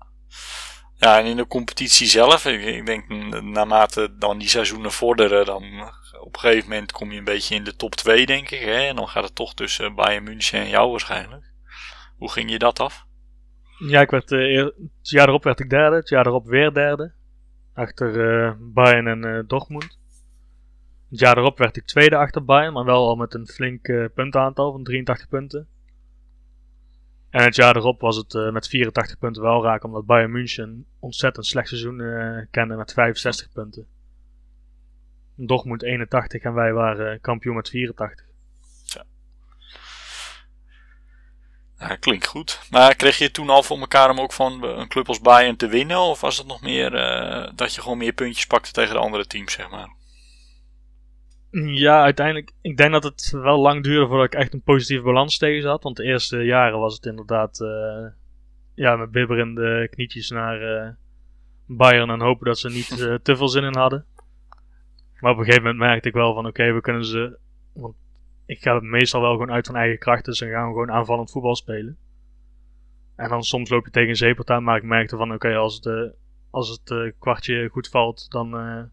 Ja, 0.95 1.19
en 1.19 1.25
in 1.25 1.35
de 1.35 1.47
competitie 1.47 2.07
zelf, 2.07 2.45
ik, 2.45 2.61
ik 2.63 2.85
denk 2.85 3.07
naarmate 3.43 4.15
dan 4.17 4.37
die 4.37 4.47
seizoenen 4.49 4.91
vorderen, 4.91 5.45
dan 5.45 5.63
op 6.23 6.33
een 6.33 6.39
gegeven 6.39 6.69
moment 6.69 6.91
kom 6.91 7.11
je 7.11 7.17
een 7.17 7.23
beetje 7.23 7.55
in 7.55 7.63
de 7.63 7.75
top 7.75 7.95
2, 7.95 8.25
denk 8.25 8.49
ik. 8.49 8.59
Hè? 8.59 8.87
En 8.87 8.95
dan 8.95 9.07
gaat 9.07 9.23
het 9.23 9.35
toch 9.35 9.53
tussen 9.53 9.95
Bayern 9.95 10.23
München 10.23 10.59
en 10.59 10.69
jou 10.69 10.91
waarschijnlijk. 10.91 11.51
Hoe 12.17 12.31
ging 12.31 12.51
je 12.51 12.59
dat 12.59 12.79
af? 12.79 13.05
Ja, 13.77 14.01
ik 14.01 14.09
werd, 14.09 14.31
eh, 14.31 14.63
het 14.63 15.09
jaar 15.09 15.27
erop 15.27 15.43
werd 15.43 15.59
ik 15.59 15.69
derde. 15.69 15.95
Het 15.95 16.09
jaar 16.09 16.27
erop 16.27 16.45
weer 16.45 16.73
derde. 16.73 17.11
Achter 17.73 18.07
eh, 18.07 18.53
Bayern 18.59 19.07
en 19.07 19.23
eh, 19.23 19.43
Dortmund. 19.47 19.99
Het 21.09 21.19
jaar 21.19 21.37
erop 21.37 21.57
werd 21.57 21.77
ik 21.77 21.85
tweede 21.85 22.15
achter 22.15 22.45
Bayern, 22.45 22.73
maar 22.73 22.85
wel 22.85 23.07
al 23.07 23.15
met 23.15 23.33
een 23.33 23.47
flink 23.47 23.81
puntenaantal 24.13 24.71
van 24.71 24.83
83 24.83 25.27
punten. 25.27 25.67
En 27.29 27.43
het 27.43 27.55
jaar 27.55 27.75
erop 27.75 28.01
was 28.01 28.17
het 28.17 28.51
met 28.51 28.67
84 28.67 29.17
punten 29.17 29.41
wel 29.41 29.63
raak, 29.63 29.83
omdat 29.83 30.05
Bayern 30.05 30.31
München 30.31 30.63
een 30.63 30.85
ontzettend 30.99 31.45
slecht 31.45 31.67
seizoen 31.67 31.97
kende 32.51 32.75
met 32.75 32.93
65 32.93 33.51
punten. 33.51 33.87
Dortmund 35.35 35.83
81 35.83 36.41
en 36.41 36.53
wij 36.53 36.73
waren 36.73 37.13
eh, 37.13 37.21
kampioen 37.21 37.55
met 37.55 37.69
84. 37.69 38.25
Ja, 41.77 41.95
klinkt 41.95 42.27
goed. 42.27 42.61
Maar 42.69 42.95
kreeg 42.95 43.17
je 43.17 43.31
toen 43.31 43.49
al 43.49 43.63
voor 43.63 43.79
elkaar 43.79 44.09
om 44.09 44.19
ook 44.19 44.33
van 44.33 44.63
een 44.63 44.87
club 44.87 45.07
als 45.07 45.19
Bayern 45.19 45.55
te 45.55 45.67
winnen? 45.67 45.99
Of 45.99 46.21
was 46.21 46.37
het 46.37 46.47
nog 46.47 46.61
meer 46.61 46.93
eh, 46.93 47.51
dat 47.55 47.75
je 47.75 47.81
gewoon 47.81 47.97
meer 47.97 48.13
puntjes 48.13 48.45
pakte 48.45 48.71
tegen 48.71 48.93
de 48.93 48.99
andere 48.99 49.25
teams, 49.25 49.53
zeg 49.53 49.69
maar? 49.69 49.89
Ja, 51.51 52.03
uiteindelijk. 52.03 52.51
Ik 52.61 52.77
denk 52.77 52.91
dat 52.91 53.03
het 53.03 53.31
wel 53.31 53.59
lang 53.59 53.83
duurde 53.83 54.07
voordat 54.07 54.25
ik 54.25 54.33
echt 54.33 54.53
een 54.53 54.61
positieve 54.61 55.03
balans 55.03 55.37
tegen 55.37 55.61
zat. 55.61 55.83
Want 55.83 55.97
de 55.97 56.03
eerste 56.03 56.37
jaren 56.37 56.79
was 56.79 56.95
het 56.95 57.05
inderdaad. 57.05 57.61
eh, 57.61 58.05
ja, 58.75 58.95
met 58.95 59.11
bibberende 59.11 59.87
knietjes 59.91 60.29
naar 60.29 60.61
eh, 60.61 60.89
Bayern 61.65 62.09
en 62.09 62.21
hopen 62.21 62.45
dat 62.45 62.59
ze 62.59 62.69
niet 62.69 62.99
eh, 63.01 63.13
te 63.15 63.37
veel 63.37 63.47
zin 63.47 63.63
in 63.63 63.75
hadden. 63.75 64.05
Maar 65.23 65.31
op 65.31 65.37
een 65.37 65.43
gegeven 65.45 65.63
moment 65.63 65.83
merkte 65.83 66.07
ik 66.07 66.13
wel 66.13 66.33
van: 66.33 66.45
oké, 66.45 66.73
we 66.73 66.81
kunnen 66.81 67.05
ze. 67.05 67.37
Want 67.73 67.95
ik 68.45 68.61
ga 68.61 68.73
het 68.73 68.83
meestal 68.83 69.21
wel 69.21 69.31
gewoon 69.31 69.51
uit 69.51 69.65
van 69.65 69.75
eigen 69.75 69.99
kracht. 69.99 70.25
Dus 70.25 70.39
dan 70.39 70.49
gaan 70.49 70.65
we 70.65 70.71
gewoon 70.71 70.91
aanvallend 70.91 71.31
voetbal 71.31 71.55
spelen. 71.55 71.97
En 73.15 73.29
dan 73.29 73.43
soms 73.43 73.69
loop 73.69 73.85
je 73.85 73.91
tegen 73.91 74.09
een 74.09 74.15
zeepert 74.15 74.49
aan. 74.49 74.63
Maar 74.63 74.77
ik 74.77 74.83
merkte 74.83 75.17
van: 75.17 75.33
oké, 75.33 75.55
als, 75.55 75.75
het, 75.75 76.13
als 76.49 76.69
het 76.69 76.91
eh, 76.91 77.11
kwartje 77.19 77.69
goed 77.69 77.89
valt, 77.89 78.31
dan. 78.31 78.57
eh, 78.57 78.83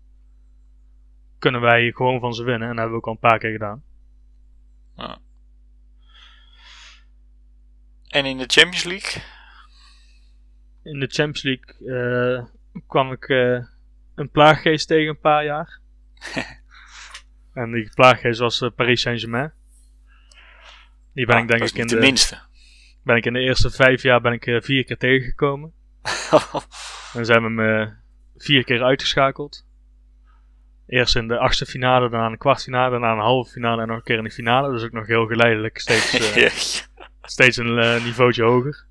kunnen 1.38 1.60
wij 1.60 1.92
gewoon 1.92 2.20
van 2.20 2.34
ze 2.34 2.44
winnen. 2.44 2.68
En 2.68 2.74
dat 2.76 2.84
hebben 2.84 2.92
we 2.92 2.98
ook 2.98 3.06
al 3.06 3.12
een 3.12 3.30
paar 3.30 3.38
keer 3.38 3.50
gedaan. 3.52 3.82
Ja. 4.96 5.18
En 8.08 8.24
in 8.24 8.38
de 8.38 8.44
Champions 8.46 8.84
League? 8.84 9.22
In 10.82 11.00
de 11.00 11.06
Champions 11.06 11.42
League 11.42 11.98
eh, 11.98 12.44
kwam 12.86 13.12
ik 13.12 13.28
eh, 13.28 13.64
een 14.14 14.30
plaaggeest 14.30 14.88
tegen 14.88 15.08
een 15.08 15.20
paar 15.20 15.44
jaar. 15.44 15.80
en 17.62 17.72
die 17.72 17.90
plaaggeest 17.94 18.40
was 18.40 18.60
eh, 18.60 18.70
Paris 18.76 19.00
Saint-Germain. 19.00 19.52
Die 21.14 21.26
ben 21.26 21.36
Ah, 21.36 21.42
ik 21.42 21.48
denk 21.48 21.62
ik 21.62 21.74
in 21.74 21.86
de, 21.86 21.94
de 21.94 22.00
minste. 22.00 22.38
ben 23.04 23.16
ik 23.16 23.26
in 23.26 23.32
de 23.32 23.40
eerste 23.40 23.70
vijf 23.70 24.02
jaar 24.02 24.20
ben 24.20 24.32
ik 24.32 24.46
eh, 24.46 24.60
vier 24.60 24.84
keer 24.84 24.96
tegengekomen. 24.98 25.72
En 27.14 27.24
zijn 27.24 27.42
we 27.42 27.48
me 27.48 27.92
vier 28.36 28.64
keer 28.64 28.82
uitgeschakeld. 28.82 29.66
Eerst 30.86 31.16
in 31.16 31.28
de 31.28 31.38
achtste 31.38 31.66
finale, 31.66 32.08
daarna 32.08 32.26
in 32.26 32.32
de 32.32 32.38
kwartfinale, 32.38 32.90
daarna 32.90 33.12
een 33.12 33.18
halve 33.18 33.50
finale 33.50 33.82
en 33.82 33.88
nog 33.88 33.96
een 33.96 34.02
keer 34.02 34.18
in 34.18 34.24
de 34.24 34.30
finale. 34.30 34.72
Dus 34.72 34.82
ook 34.82 34.92
nog 34.92 35.06
heel 35.06 35.26
geleidelijk 35.26 35.78
steeds, 35.78 36.12
eh, 36.34 36.50
steeds 37.22 37.56
een 37.56 37.78
eh, 37.78 38.04
niveautje 38.04 38.42
hoger. 38.42 38.86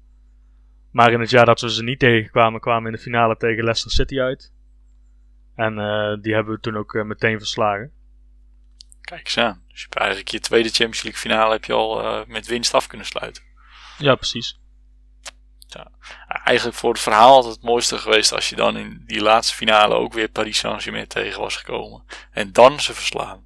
Maar 0.91 1.11
in 1.11 1.19
het 1.19 1.29
jaar 1.29 1.45
dat 1.45 1.61
we 1.61 1.71
ze 1.73 1.83
niet 1.83 1.99
tegenkwamen, 1.99 2.59
kwamen 2.59 2.83
we 2.83 2.89
in 2.89 2.95
de 2.95 3.01
finale 3.01 3.37
tegen 3.37 3.63
Leicester 3.63 3.91
City 3.91 4.19
uit. 4.19 4.51
En 5.59 5.79
eh, 5.79 6.21
die 6.21 6.33
hebben 6.33 6.53
we 6.53 6.59
toen 6.59 6.77
ook 6.77 6.95
eh, 6.95 7.03
meteen 7.03 7.37
verslagen. 7.37 7.91
Kijk 9.01 9.25
eens 9.25 9.37
aan. 9.37 9.63
Dus 9.67 9.79
je 9.79 9.83
hebt 9.83 9.95
eigenlijk 9.95 10.29
je 10.29 10.39
tweede 10.39 10.69
Champions 10.69 11.03
League 11.03 11.21
finale 11.21 11.51
heb 11.51 11.65
je 11.65 11.73
al 11.73 12.03
eh, 12.03 12.25
met 12.27 12.47
winst 12.47 12.73
af 12.73 12.87
kunnen 12.87 13.07
sluiten. 13.07 13.43
Ja, 13.97 14.15
precies. 14.15 14.59
Eigenlijk 16.27 16.77
voor 16.77 16.91
het 16.91 17.01
verhaal 17.01 17.49
het 17.49 17.61
mooiste 17.61 17.97
geweest 17.97 18.33
als 18.33 18.49
je 18.49 18.55
dan 18.55 18.77
in 18.77 19.03
die 19.05 19.21
laatste 19.21 19.55
finale 19.55 19.93
ook 19.93 20.13
weer 20.13 20.29
Paris 20.29 20.57
Saint-Germain 20.57 21.07
tegen 21.07 21.41
was 21.41 21.55
gekomen. 21.55 22.03
En 22.31 22.51
dan 22.51 22.79
ze 22.79 22.93
verslaan. 22.93 23.43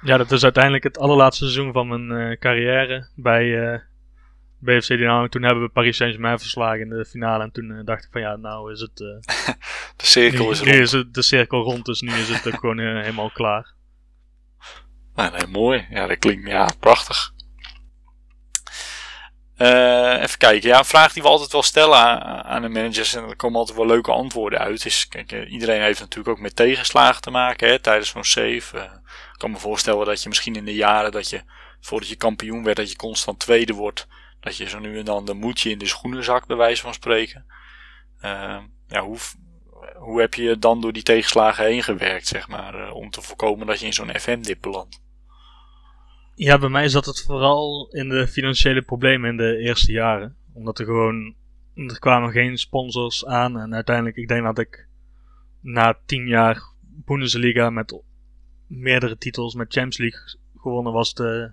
Ja, 0.00 0.16
dat 0.16 0.30
is 0.30 0.42
uiteindelijk 0.42 0.84
het 0.84 0.98
allerlaatste 0.98 1.44
seizoen 1.44 1.72
van 1.72 1.88
mijn 1.88 2.38
carrière 2.38 3.08
bij 3.14 3.80
BFC 4.58 4.88
Dynamo. 4.88 5.28
Toen 5.28 5.42
hebben 5.42 5.62
we 5.62 5.68
Paris 5.70 5.96
Saint-Germain 5.96 6.38
verslagen 6.38 6.80
in 6.80 6.88
de 6.88 7.04
finale. 7.04 7.42
En 7.42 7.52
toen 7.52 7.70
eh, 7.70 7.84
dacht 7.84 8.04
ik 8.04 8.10
van 8.12 8.20
ja, 8.20 8.36
nou 8.36 8.72
is 8.72 8.80
het... 8.80 9.00
eh, 9.00 9.54
De 9.96 10.06
cirkel 10.06 10.44
nu, 10.44 10.50
is 10.50 10.60
nu 10.62 10.70
rond. 10.70 10.82
is 10.82 10.92
het 10.92 11.14
de 11.14 11.22
cirkel 11.22 11.62
rond, 11.62 11.84
dus 11.84 12.00
nu 12.00 12.12
is 12.12 12.28
het 12.28 12.46
ook 12.46 12.60
gewoon 12.60 12.78
eh, 12.78 13.00
helemaal 13.00 13.30
klaar. 13.30 13.74
Nou, 15.14 15.30
nee, 15.36 15.46
mooi. 15.46 15.86
Ja, 15.90 16.06
dat 16.06 16.18
klinkt 16.18 16.48
ja, 16.48 16.70
prachtig. 16.80 17.34
Even 19.58 20.38
kijken. 20.38 20.68
Ja, 20.68 20.78
een 20.78 20.84
vraag 20.84 21.12
die 21.12 21.22
we 21.22 21.28
altijd 21.28 21.52
wel 21.52 21.62
stellen 21.62 21.98
aan, 21.98 22.42
aan 22.42 22.62
de 22.62 22.68
managers. 22.68 23.14
En 23.14 23.28
er 23.28 23.36
komen 23.36 23.58
altijd 23.58 23.78
wel 23.78 23.86
leuke 23.86 24.12
antwoorden 24.12 24.58
uit. 24.58 24.84
Is, 24.84 25.08
kijk, 25.08 25.32
iedereen 25.32 25.82
heeft 25.82 26.00
natuurlijk 26.00 26.28
ook 26.28 26.40
met 26.42 26.56
tegenslagen 26.56 27.22
te 27.22 27.30
maken 27.30 27.68
hè, 27.68 27.78
tijdens 27.78 28.08
zo'n 28.08 28.24
save. 28.24 28.76
Ik 29.32 29.38
kan 29.38 29.50
me 29.50 29.58
voorstellen 29.58 30.06
dat 30.06 30.22
je 30.22 30.28
misschien 30.28 30.54
in 30.54 30.64
de 30.64 30.74
jaren 30.74 31.12
dat 31.12 31.30
je, 31.30 31.42
voordat 31.80 32.08
je 32.08 32.16
kampioen 32.16 32.64
werd, 32.64 32.76
dat 32.76 32.90
je 32.90 32.96
constant 32.96 33.38
tweede 33.38 33.72
wordt. 33.72 34.06
Dat 34.46 34.56
je 34.56 34.68
zo 34.68 34.78
nu 34.78 34.98
en 34.98 35.04
dan 35.04 35.24
de 35.24 35.34
moedje 35.34 35.70
in 35.70 35.78
de 35.78 35.86
schoenen 35.86 36.24
zakt, 36.24 36.46
bij 36.46 36.56
wijze 36.56 36.82
van 36.82 36.94
spreken. 36.94 37.46
Eh, 38.18 38.58
ja, 38.86 39.02
hoe, 39.02 39.18
hoe 39.94 40.20
heb 40.20 40.34
je 40.34 40.58
dan 40.58 40.80
door 40.80 40.92
die 40.92 41.02
tegenslagen 41.02 41.64
heen 41.64 41.82
gewerkt, 41.82 42.26
zeg 42.26 42.48
maar, 42.48 42.74
eh, 42.74 42.94
om 42.94 43.10
te 43.10 43.22
voorkomen 43.22 43.66
dat 43.66 43.80
je 43.80 43.86
in 43.86 43.92
zo'n 43.92 44.18
FM-dip 44.18 44.60
belandt? 44.60 45.02
Ja, 46.34 46.58
bij 46.58 46.68
mij 46.68 46.88
zat 46.88 47.06
het 47.06 47.22
vooral 47.22 47.88
in 47.90 48.08
de 48.08 48.28
financiële 48.28 48.82
problemen 48.82 49.30
in 49.30 49.36
de 49.36 49.58
eerste 49.58 49.92
jaren. 49.92 50.36
Omdat 50.52 50.78
er 50.78 50.84
gewoon, 50.84 51.34
er 51.74 51.98
kwamen 51.98 52.30
geen 52.30 52.58
sponsors 52.58 53.26
aan. 53.26 53.58
En 53.58 53.74
uiteindelijk, 53.74 54.16
ik 54.16 54.28
denk 54.28 54.44
dat 54.44 54.58
ik 54.58 54.88
na 55.60 55.98
tien 56.04 56.26
jaar 56.26 56.62
Bundesliga 56.80 57.70
met 57.70 58.02
meerdere 58.66 59.16
titels, 59.16 59.54
met 59.54 59.72
Champions 59.72 59.98
League 59.98 60.38
gewonnen 60.56 60.92
was, 60.92 61.14
de, 61.14 61.52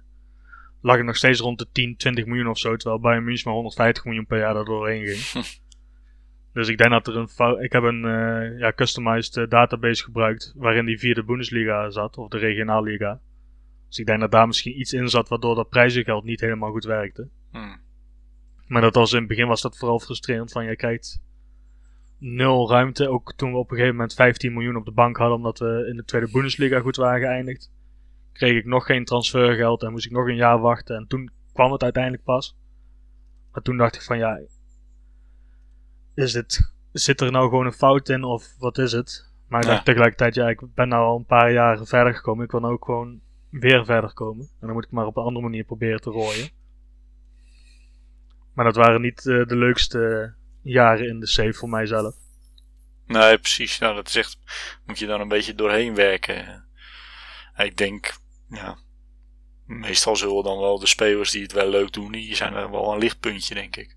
lag 0.83 0.97
ik 0.97 1.03
nog 1.03 1.15
steeds 1.15 1.39
rond 1.39 1.59
de 1.59 1.67
10, 1.71 1.97
20 1.97 2.25
miljoen 2.25 2.47
of 2.47 2.57
zo. 2.57 2.75
Terwijl 2.75 3.01
Bayern 3.01 3.23
München 3.23 3.45
maar 3.45 3.53
150 3.53 4.05
miljoen 4.05 4.25
per 4.25 4.37
jaar 4.37 4.53
daardoor 4.53 4.89
heen 4.89 5.05
ging. 5.05 5.45
dus 6.53 6.67
ik 6.67 6.77
denk 6.77 6.89
dat 6.89 7.07
er 7.07 7.17
een 7.17 7.27
fout, 7.27 7.61
ik 7.61 7.71
heb 7.71 7.83
een 7.83 8.05
eh, 8.05 8.59
ja, 8.59 8.73
customized 8.73 9.37
eh, 9.37 9.49
database 9.49 10.03
gebruikt 10.03 10.53
waarin 10.55 10.85
die 10.85 10.99
vierde 10.99 11.23
Bundesliga 11.23 11.89
zat, 11.89 12.17
of 12.17 12.27
de 12.27 12.37
regionaalliga. 12.37 13.19
Dus 13.87 13.99
ik 13.99 14.05
denk 14.05 14.19
dat 14.19 14.31
daar 14.31 14.47
misschien 14.47 14.79
iets 14.79 14.93
in 14.93 15.09
zat 15.09 15.29
waardoor 15.29 15.55
dat 15.55 15.69
prijzengeld 15.69 16.23
niet 16.23 16.41
helemaal 16.41 16.71
goed 16.71 16.85
werkte. 16.85 17.29
Hmm. 17.51 17.81
Maar 18.67 18.81
dat 18.81 18.95
was 18.95 19.11
in 19.11 19.19
het 19.19 19.27
begin 19.27 19.47
was 19.47 19.61
dat 19.61 19.77
vooral 19.77 19.99
frustrerend 19.99 20.51
van 20.51 20.65
je 20.65 20.75
krijgt 20.75 21.21
nul 22.17 22.69
ruimte. 22.69 23.09
Ook 23.09 23.33
toen 23.35 23.51
we 23.51 23.57
op 23.57 23.69
een 23.69 23.75
gegeven 23.75 23.95
moment 23.95 24.13
15 24.13 24.53
miljoen 24.53 24.75
op 24.75 24.85
de 24.85 24.91
bank 24.91 25.17
hadden 25.17 25.37
omdat 25.37 25.59
we 25.59 25.87
in 25.89 25.95
de 25.95 26.03
tweede 26.05 26.31
Bundesliga 26.31 26.79
goed 26.79 26.95
waren 26.95 27.21
geëindigd. 27.21 27.71
Kreeg 28.33 28.57
ik 28.57 28.65
nog 28.65 28.85
geen 28.85 29.05
transfergeld 29.05 29.83
en 29.83 29.91
moest 29.91 30.05
ik 30.05 30.11
nog 30.11 30.27
een 30.27 30.35
jaar 30.35 30.59
wachten. 30.59 30.95
En 30.95 31.07
toen 31.07 31.31
kwam 31.53 31.71
het 31.71 31.83
uiteindelijk 31.83 32.23
pas. 32.23 32.57
Maar 33.51 33.61
toen 33.61 33.77
dacht 33.77 33.95
ik 33.95 34.01
van 34.01 34.17
ja, 34.17 34.39
is 36.15 36.31
dit, 36.31 36.73
zit 36.91 37.21
er 37.21 37.31
nou 37.31 37.49
gewoon 37.49 37.65
een 37.65 37.73
fout 37.73 38.09
in 38.09 38.23
of 38.23 38.55
wat 38.57 38.77
is 38.77 38.91
het? 38.91 39.31
Maar 39.47 39.59
ik 39.61 39.67
Ja. 39.67 39.73
dacht 39.73 39.85
tegelijkertijd, 39.85 40.35
ja, 40.35 40.49
ik 40.49 40.73
ben 40.73 40.87
nou 40.87 41.05
al 41.05 41.17
een 41.17 41.25
paar 41.25 41.51
jaar 41.51 41.85
verder 41.85 42.13
gekomen. 42.15 42.45
Ik 42.45 42.51
wil 42.51 42.59
nou 42.59 42.73
ook 42.73 42.85
gewoon 42.85 43.21
weer 43.49 43.85
verder 43.85 44.13
komen. 44.13 44.45
En 44.59 44.67
dan 44.67 44.73
moet 44.73 44.85
ik 44.85 44.91
maar 44.91 45.05
op 45.05 45.17
een 45.17 45.23
andere 45.23 45.45
manier 45.45 45.63
proberen 45.63 46.01
te 46.01 46.09
rooien. 46.09 46.49
Maar 48.53 48.65
dat 48.65 48.75
waren 48.75 49.01
niet 49.01 49.25
eh, 49.27 49.45
de 49.45 49.55
leukste 49.55 50.33
jaren 50.61 51.07
in 51.07 51.19
de 51.19 51.27
save 51.27 51.53
voor 51.53 51.69
mijzelf. 51.69 52.15
Nee, 53.05 53.37
precies. 53.37 53.79
Nou, 53.79 53.95
dat 53.95 54.07
is 54.07 54.15
echt, 54.15 54.37
moet 54.85 54.99
je 54.99 55.05
dan 55.05 55.21
een 55.21 55.27
beetje 55.27 55.55
doorheen 55.55 55.95
werken. 55.95 56.65
Ik 57.57 57.77
denk, 57.77 58.13
ja, 58.53 58.77
meestal 59.65 60.15
zullen 60.15 60.43
dan 60.43 60.59
wel 60.59 60.79
de 60.79 60.87
spelers 60.87 61.31
die 61.31 61.41
het 61.41 61.53
wel 61.53 61.69
leuk 61.69 61.91
doen, 61.91 62.11
die 62.11 62.35
zijn 62.35 62.53
er 62.53 62.71
wel 62.71 62.93
een 62.93 62.99
lichtpuntje, 62.99 63.53
denk 63.53 63.75
ik. 63.75 63.95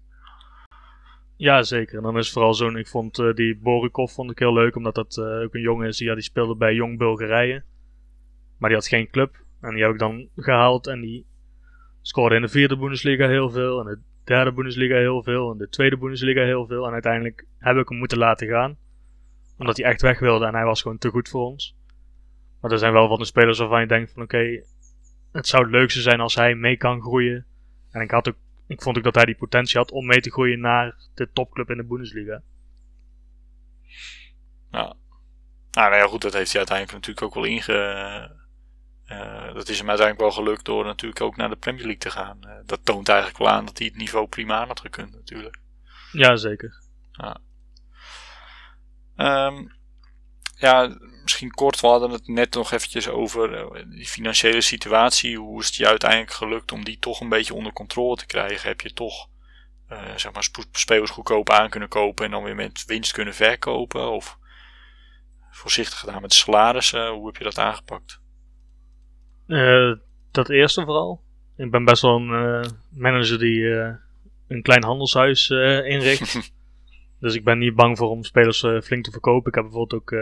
Ja, 1.36 1.62
zeker. 1.62 1.96
En 1.96 2.02
dan 2.02 2.18
is 2.18 2.32
vooral 2.32 2.54
zo'n, 2.54 2.76
ik 2.76 2.88
vond 2.88 3.18
eh, 3.18 3.34
die 3.34 3.58
Borikov 3.58 4.12
vond 4.12 4.30
ik 4.30 4.38
heel 4.38 4.52
leuk, 4.52 4.76
omdat 4.76 4.94
dat 4.94 5.16
eh, 5.16 5.24
ook 5.24 5.54
een 5.54 5.60
jongen 5.60 5.88
is, 5.88 5.96
die, 5.96 6.06
ja, 6.06 6.14
die 6.14 6.22
speelde 6.22 6.56
bij 6.56 6.74
Jong 6.74 6.98
Bulgarije. 6.98 7.64
Maar 8.58 8.68
die 8.68 8.78
had 8.78 8.88
geen 8.88 9.10
club. 9.10 9.44
En 9.60 9.74
die 9.74 9.82
heb 9.82 9.92
ik 9.92 9.98
dan 9.98 10.28
gehaald 10.36 10.86
en 10.86 11.00
die 11.00 11.26
Scoorde 12.02 12.34
in 12.34 12.40
de 12.40 12.48
vierde 12.48 12.76
Bundesliga 12.76 13.28
heel 13.28 13.50
veel, 13.50 13.80
in 13.80 13.86
de 13.86 14.00
derde 14.24 14.52
Bundesliga 14.52 14.94
heel 14.94 15.22
veel, 15.22 15.52
in 15.52 15.58
de 15.58 15.68
tweede 15.68 15.98
Bundesliga 15.98 16.42
heel 16.42 16.66
veel. 16.66 16.86
En 16.86 16.92
uiteindelijk 16.92 17.46
heb 17.58 17.76
ik 17.76 17.88
hem 17.88 17.98
moeten 17.98 18.18
laten 18.18 18.48
gaan. 18.48 18.76
Omdat 19.58 19.76
hij 19.76 19.86
echt 19.86 20.02
weg 20.02 20.18
wilde 20.18 20.46
en 20.46 20.54
hij 20.54 20.64
was 20.64 20.82
gewoon 20.82 20.98
te 20.98 21.08
goed 21.08 21.28
voor 21.28 21.46
ons. 21.46 21.76
Maar 22.66 22.74
er 22.74 22.80
zijn 22.80 22.92
wel 22.92 23.08
van 23.08 23.18
de 23.18 23.24
spelers 23.24 23.58
waarvan 23.58 23.80
je 23.80 23.86
denkt 23.86 24.12
van 24.12 24.22
oké, 24.22 24.62
het 25.32 25.46
zou 25.46 25.62
het 25.62 25.72
leukste 25.72 26.00
zijn 26.00 26.20
als 26.20 26.34
hij 26.34 26.54
mee 26.54 26.76
kan 26.76 27.00
groeien. 27.00 27.46
En 27.90 28.00
ik, 28.00 28.10
had 28.10 28.28
ook, 28.28 28.36
ik 28.66 28.82
vond 28.82 28.96
ook 28.96 29.04
dat 29.04 29.14
hij 29.14 29.24
die 29.24 29.36
potentie 29.36 29.78
had 29.78 29.90
om 29.90 30.06
mee 30.06 30.20
te 30.20 30.30
groeien 30.30 30.60
naar 30.60 30.96
de 31.14 31.32
topclub 31.32 31.70
in 31.70 31.76
de 31.76 31.84
Bundesliga. 31.84 32.42
Ja. 34.70 34.96
Nou, 35.70 35.90
nou 35.90 35.94
ja, 35.94 36.06
goed, 36.06 36.22
dat 36.22 36.32
heeft 36.32 36.48
hij 36.48 36.58
uiteindelijk 36.58 36.98
natuurlijk 36.98 37.26
ook 37.26 37.34
wel 37.34 37.44
inge... 37.44 37.72
eh, 39.04 39.54
dat 39.54 39.68
is 39.68 39.78
hem 39.78 39.88
uiteindelijk 39.88 40.34
wel 40.34 40.44
gelukt 40.44 40.64
door 40.64 40.84
natuurlijk 40.84 41.20
ook 41.20 41.36
naar 41.36 41.48
de 41.48 41.56
Premier 41.56 41.82
League 41.82 42.00
te 42.00 42.10
gaan. 42.10 42.38
Eh, 42.42 42.56
dat 42.64 42.84
toont 42.84 43.08
eigenlijk 43.08 43.38
wel 43.38 43.48
aan 43.48 43.64
dat 43.64 43.78
hij 43.78 43.86
het 43.86 43.96
niveau 43.96 44.28
prima 44.28 44.60
aan 44.60 44.68
had 44.68 44.80
gekund 44.80 45.12
natuurlijk. 45.12 45.58
Ja, 46.12 46.36
zeker. 46.36 46.82
Ehm, 49.16 49.66
ja, 50.56 50.98
misschien 51.26 51.50
kort, 51.50 51.80
we 51.80 51.86
hadden 51.86 52.10
het 52.10 52.28
net 52.28 52.54
nog 52.54 52.72
eventjes 52.72 53.08
over 53.08 53.54
eh, 53.54 53.82
die 53.86 54.06
financiële 54.06 54.60
situatie. 54.60 55.38
Hoe 55.38 55.60
is 55.60 55.66
het 55.66 55.74
je 55.74 55.86
uiteindelijk 55.86 56.32
gelukt 56.32 56.72
om 56.72 56.84
die 56.84 56.98
toch 56.98 57.20
een 57.20 57.28
beetje 57.28 57.54
onder 57.54 57.72
controle 57.72 58.16
te 58.16 58.26
krijgen? 58.26 58.68
Heb 58.68 58.80
je 58.80 58.92
toch 58.92 59.28
eh, 59.88 60.16
zeg 60.16 60.32
maar 60.32 60.48
spelers 60.72 61.10
goedkoop 61.10 61.50
aan 61.50 61.70
kunnen 61.70 61.88
kopen 61.88 62.24
en 62.24 62.30
dan 62.30 62.42
weer 62.42 62.54
met 62.54 62.84
winst 62.86 63.12
kunnen 63.12 63.34
verkopen? 63.34 64.10
Of 64.10 64.38
voorzichtig 65.50 65.98
gedaan 65.98 66.22
met 66.22 66.32
salarissen? 66.32 67.08
Hoe 67.08 67.26
heb 67.26 67.36
je 67.36 67.44
dat 67.44 67.58
aangepakt? 67.58 68.20
Eh, 69.46 69.92
dat 70.30 70.48
eerste 70.48 70.84
vooral. 70.84 71.22
Ik 71.56 71.70
ben 71.70 71.84
best 71.84 72.02
wel 72.02 72.16
een 72.16 72.72
manager 72.90 73.38
die 73.38 73.64
een 74.48 74.62
klein 74.62 74.84
handelshuis 74.84 75.50
inricht. 75.50 76.52
dus 77.20 77.34
ik 77.34 77.44
ben 77.44 77.58
niet 77.58 77.74
bang 77.74 77.98
voor 77.98 78.10
om 78.10 78.24
spelers 78.24 78.64
flink 78.82 79.04
te 79.04 79.10
verkopen. 79.10 79.48
Ik 79.48 79.54
heb 79.54 79.64
bijvoorbeeld 79.64 80.02
ook 80.02 80.14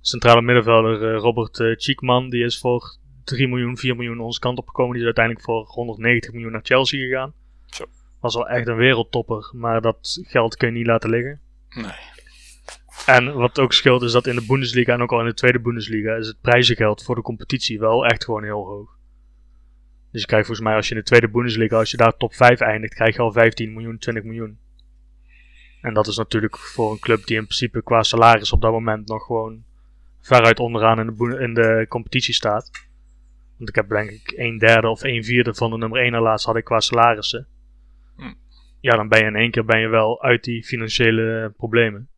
centrale 0.00 0.42
middenvelder 0.42 1.14
eh, 1.14 1.20
Robert 1.20 1.58
uh, 1.58 1.76
Cheekman. 1.76 2.30
Die 2.30 2.44
is 2.44 2.58
voor 2.58 2.96
3 3.24 3.48
miljoen, 3.48 3.76
4 3.76 3.96
miljoen 3.96 4.20
onze 4.20 4.40
kant 4.40 4.58
op 4.58 4.66
gekomen. 4.66 4.92
Die 4.92 5.00
is 5.00 5.06
uiteindelijk 5.06 5.44
voor 5.44 5.64
190 5.66 6.32
miljoen 6.32 6.52
naar 6.52 6.64
Chelsea 6.64 7.06
gegaan. 7.06 7.32
Zo. 7.66 7.84
Was 8.20 8.34
wel 8.34 8.48
echt 8.48 8.66
een 8.66 8.76
wereldtopper. 8.76 9.50
Maar 9.52 9.80
dat 9.80 10.18
geld 10.22 10.56
kun 10.56 10.68
je 10.68 10.74
niet 10.74 10.86
laten 10.86 11.10
liggen. 11.10 11.40
Nee. 11.68 12.18
En 13.06 13.34
wat 13.34 13.58
ook 13.58 13.72
scheelt 13.72 14.02
is 14.02 14.12
dat 14.12 14.26
in 14.26 14.34
de 14.34 14.46
Bundesliga 14.46 14.92
en 14.92 15.02
ook 15.02 15.12
al 15.12 15.20
in 15.20 15.26
de 15.26 15.34
tweede 15.34 15.60
Bundesliga 15.60 16.14
is 16.14 16.26
het 16.26 16.40
prijzengeld 16.40 17.02
voor 17.02 17.14
de 17.14 17.22
competitie 17.22 17.78
wel 17.78 18.06
echt 18.06 18.24
gewoon 18.24 18.44
heel 18.44 18.66
hoog. 18.66 18.98
Dus 20.12 20.20
je 20.20 20.26
krijgt 20.26 20.46
volgens 20.46 20.66
mij 20.66 20.76
als 20.76 20.88
je 20.88 20.94
in 20.94 21.00
de 21.00 21.06
tweede 21.06 21.28
Bundesliga, 21.28 21.76
als 21.76 21.90
je 21.90 21.96
daar 21.96 22.16
top 22.16 22.34
5 22.34 22.60
eindigt, 22.60 22.94
krijg 22.94 23.14
je 23.14 23.22
al 23.22 23.32
15 23.32 23.72
miljoen, 23.72 23.98
20 23.98 24.24
miljoen. 24.24 24.58
En 25.80 25.94
dat 25.94 26.06
is 26.06 26.16
natuurlijk 26.16 26.58
voor 26.58 26.92
een 26.92 26.98
club 26.98 27.26
die 27.26 27.36
in 27.36 27.44
principe 27.44 27.82
qua 27.82 28.02
salaris 28.02 28.52
op 28.52 28.60
dat 28.60 28.72
moment 28.72 29.08
nog 29.08 29.24
gewoon 29.24 29.64
veruit 30.20 30.58
onderaan 30.58 31.00
in 31.00 31.06
de, 31.06 31.38
in 31.40 31.54
de 31.54 31.86
competitie 31.88 32.34
staat. 32.34 32.70
Want 33.56 33.68
ik 33.68 33.74
heb 33.74 33.88
denk 33.88 34.10
ik 34.10 34.32
een 34.36 34.58
derde 34.58 34.88
of 34.88 35.02
een 35.02 35.24
vierde 35.24 35.54
van 35.54 35.70
de 35.70 35.76
nummer 35.76 36.00
1 36.00 36.20
laatst 36.20 36.46
had 36.46 36.56
ik 36.56 36.64
qua 36.64 36.80
salarissen. 36.80 37.48
Hm. 38.16 38.34
Ja, 38.80 38.96
dan 38.96 39.08
ben 39.08 39.18
je 39.18 39.24
in 39.24 39.36
één 39.36 39.50
keer 39.50 39.64
ben 39.64 39.80
je 39.80 39.88
wel 39.88 40.22
uit 40.22 40.44
die 40.44 40.64
financiële 40.64 41.54
problemen. 41.56 42.08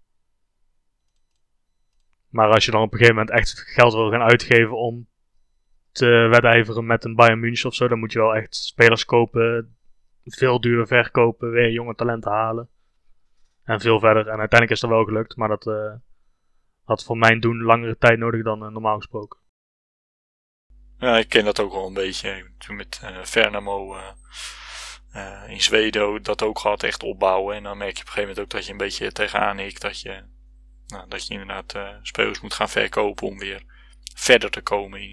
Maar 2.28 2.48
als 2.48 2.64
je 2.64 2.70
dan 2.70 2.82
op 2.82 2.92
een 2.92 2.98
gegeven 2.98 3.16
moment 3.16 3.36
echt 3.36 3.58
geld 3.58 3.92
wil 3.92 4.10
gaan 4.10 4.22
uitgeven 4.22 4.76
om 4.76 5.06
te 5.90 6.06
wedijveren 6.30 6.86
met 6.86 7.04
een 7.04 7.14
Bayern 7.14 7.40
München 7.40 7.68
of 7.68 7.74
zo, 7.74 7.88
dan 7.88 7.98
moet 7.98 8.12
je 8.12 8.18
wel 8.18 8.34
echt 8.34 8.54
spelers 8.54 9.04
kopen, 9.04 9.76
veel 10.24 10.60
duurder 10.60 10.86
verkopen, 10.86 11.50
weer 11.50 11.70
jonge 11.70 11.94
talenten 11.94 12.30
halen. 12.30 12.68
En 13.64 13.80
veel 13.80 13.98
verder. 13.98 14.22
En 14.22 14.38
uiteindelijk 14.38 14.70
is 14.70 14.80
dat 14.80 14.90
wel 14.90 15.04
gelukt, 15.04 15.36
maar 15.36 15.48
dat 15.48 15.66
eh, 15.66 15.92
had 16.92 17.04
voor 17.04 17.18
mijn 17.18 17.40
doen 17.40 17.62
langere 17.62 17.96
tijd 17.98 18.18
nodig 18.18 18.42
dan 18.42 18.64
eh, 18.64 18.70
normaal 18.70 18.96
gesproken. 18.96 19.40
Ja, 20.98 21.18
ik 21.18 21.28
ken 21.28 21.44
dat 21.44 21.60
ook 21.60 21.72
wel 21.72 21.86
een 21.86 21.94
beetje. 21.94 22.52
Toen 22.58 22.76
met 22.76 23.00
eh 23.02 23.18
Vernamo 23.22 23.96
eh, 25.10 25.44
in 25.48 25.60
Zweden 25.60 26.22
dat 26.22 26.42
ook 26.42 26.58
gehad, 26.58 26.82
echt 26.82 27.02
opbouwen. 27.02 27.56
En 27.56 27.62
dan 27.62 27.78
merk 27.78 27.96
je 27.96 28.00
op 28.00 28.06
een 28.06 28.12
gegeven 28.12 28.28
moment 28.28 28.40
ook 28.40 28.50
dat 28.50 28.66
je 28.66 28.72
een 28.72 28.78
beetje 28.78 29.12
tegenaan 29.12 29.58
hikt. 29.58 29.80
Dat 29.80 30.00
je, 30.00 30.24
nou, 30.86 31.08
dat 31.08 31.26
je 31.26 31.32
inderdaad 31.32 31.74
spelers 32.02 32.40
moet 32.40 32.54
gaan 32.54 32.68
verkopen 32.68 33.26
om 33.26 33.38
weer 33.38 33.62
verder 34.14 34.50
te 34.50 34.60
komen 34.60 35.00
in 35.00 35.10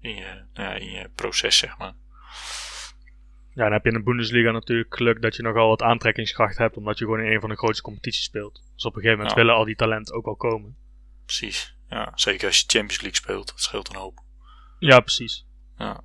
in 0.00 0.14
je, 0.14 0.44
nou 0.52 0.74
in 0.74 0.90
je 0.90 1.08
proces, 1.14 1.58
zeg 1.58 1.78
maar. 1.78 1.94
Ja, 3.54 3.62
dan 3.62 3.72
heb 3.72 3.84
je 3.84 3.90
in 3.90 3.96
de 3.96 4.02
Bundesliga 4.02 4.50
natuurlijk 4.50 4.96
geluk 4.96 5.22
dat 5.22 5.36
je 5.36 5.42
nogal 5.42 5.68
wat 5.68 5.82
aantrekkingskracht 5.82 6.58
hebt, 6.58 6.76
omdat 6.76 6.98
je 6.98 7.04
gewoon 7.04 7.20
in 7.20 7.32
een 7.32 7.40
van 7.40 7.50
de 7.50 7.56
grootste 7.56 7.82
competities 7.82 8.24
speelt. 8.24 8.62
Dus 8.74 8.84
op 8.84 8.94
een 8.94 9.00
gegeven 9.00 9.16
moment 9.18 9.36
Ja. 9.36 9.42
willen 9.42 9.58
al 9.58 9.64
die 9.64 9.76
talenten 9.76 10.14
ook 10.14 10.24
wel 10.24 10.36
komen. 10.36 10.76
Precies. 11.24 11.76
Ja, 11.88 12.12
zeker 12.14 12.46
als 12.46 12.58
je 12.58 12.64
Champions 12.66 13.00
League 13.00 13.20
speelt. 13.20 13.46
Dat 13.46 13.60
scheelt 13.60 13.88
een 13.88 14.00
hoop. 14.00 14.20
Ja, 14.78 15.00
precies. 15.00 15.46
Ja. 15.78 16.00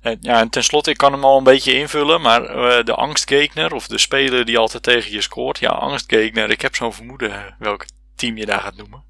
En, 0.00 0.18
ja, 0.20 0.40
en 0.40 0.48
tenslotte, 0.48 0.90
ik 0.90 0.96
kan 0.96 1.12
hem 1.12 1.24
al 1.24 1.38
een 1.38 1.44
beetje 1.44 1.74
invullen, 1.74 2.20
maar 2.20 2.44
eh, 2.44 2.84
de 2.84 2.94
angstgekner, 2.94 3.72
of 3.72 3.86
de 3.86 3.98
speler 3.98 4.44
die 4.44 4.58
altijd 4.58 4.82
tegen 4.82 5.12
je 5.12 5.20
scoort, 5.20 5.58
ja, 5.58 5.70
angstgekner, 5.70 6.50
ik 6.50 6.60
heb 6.60 6.74
zo'n 6.74 6.92
vermoeden 6.92 7.30
eh, 7.30 7.52
welk 7.58 7.84
team 8.14 8.36
je 8.36 8.46
daar 8.46 8.60
gaat 8.60 8.76
noemen. 8.76 9.04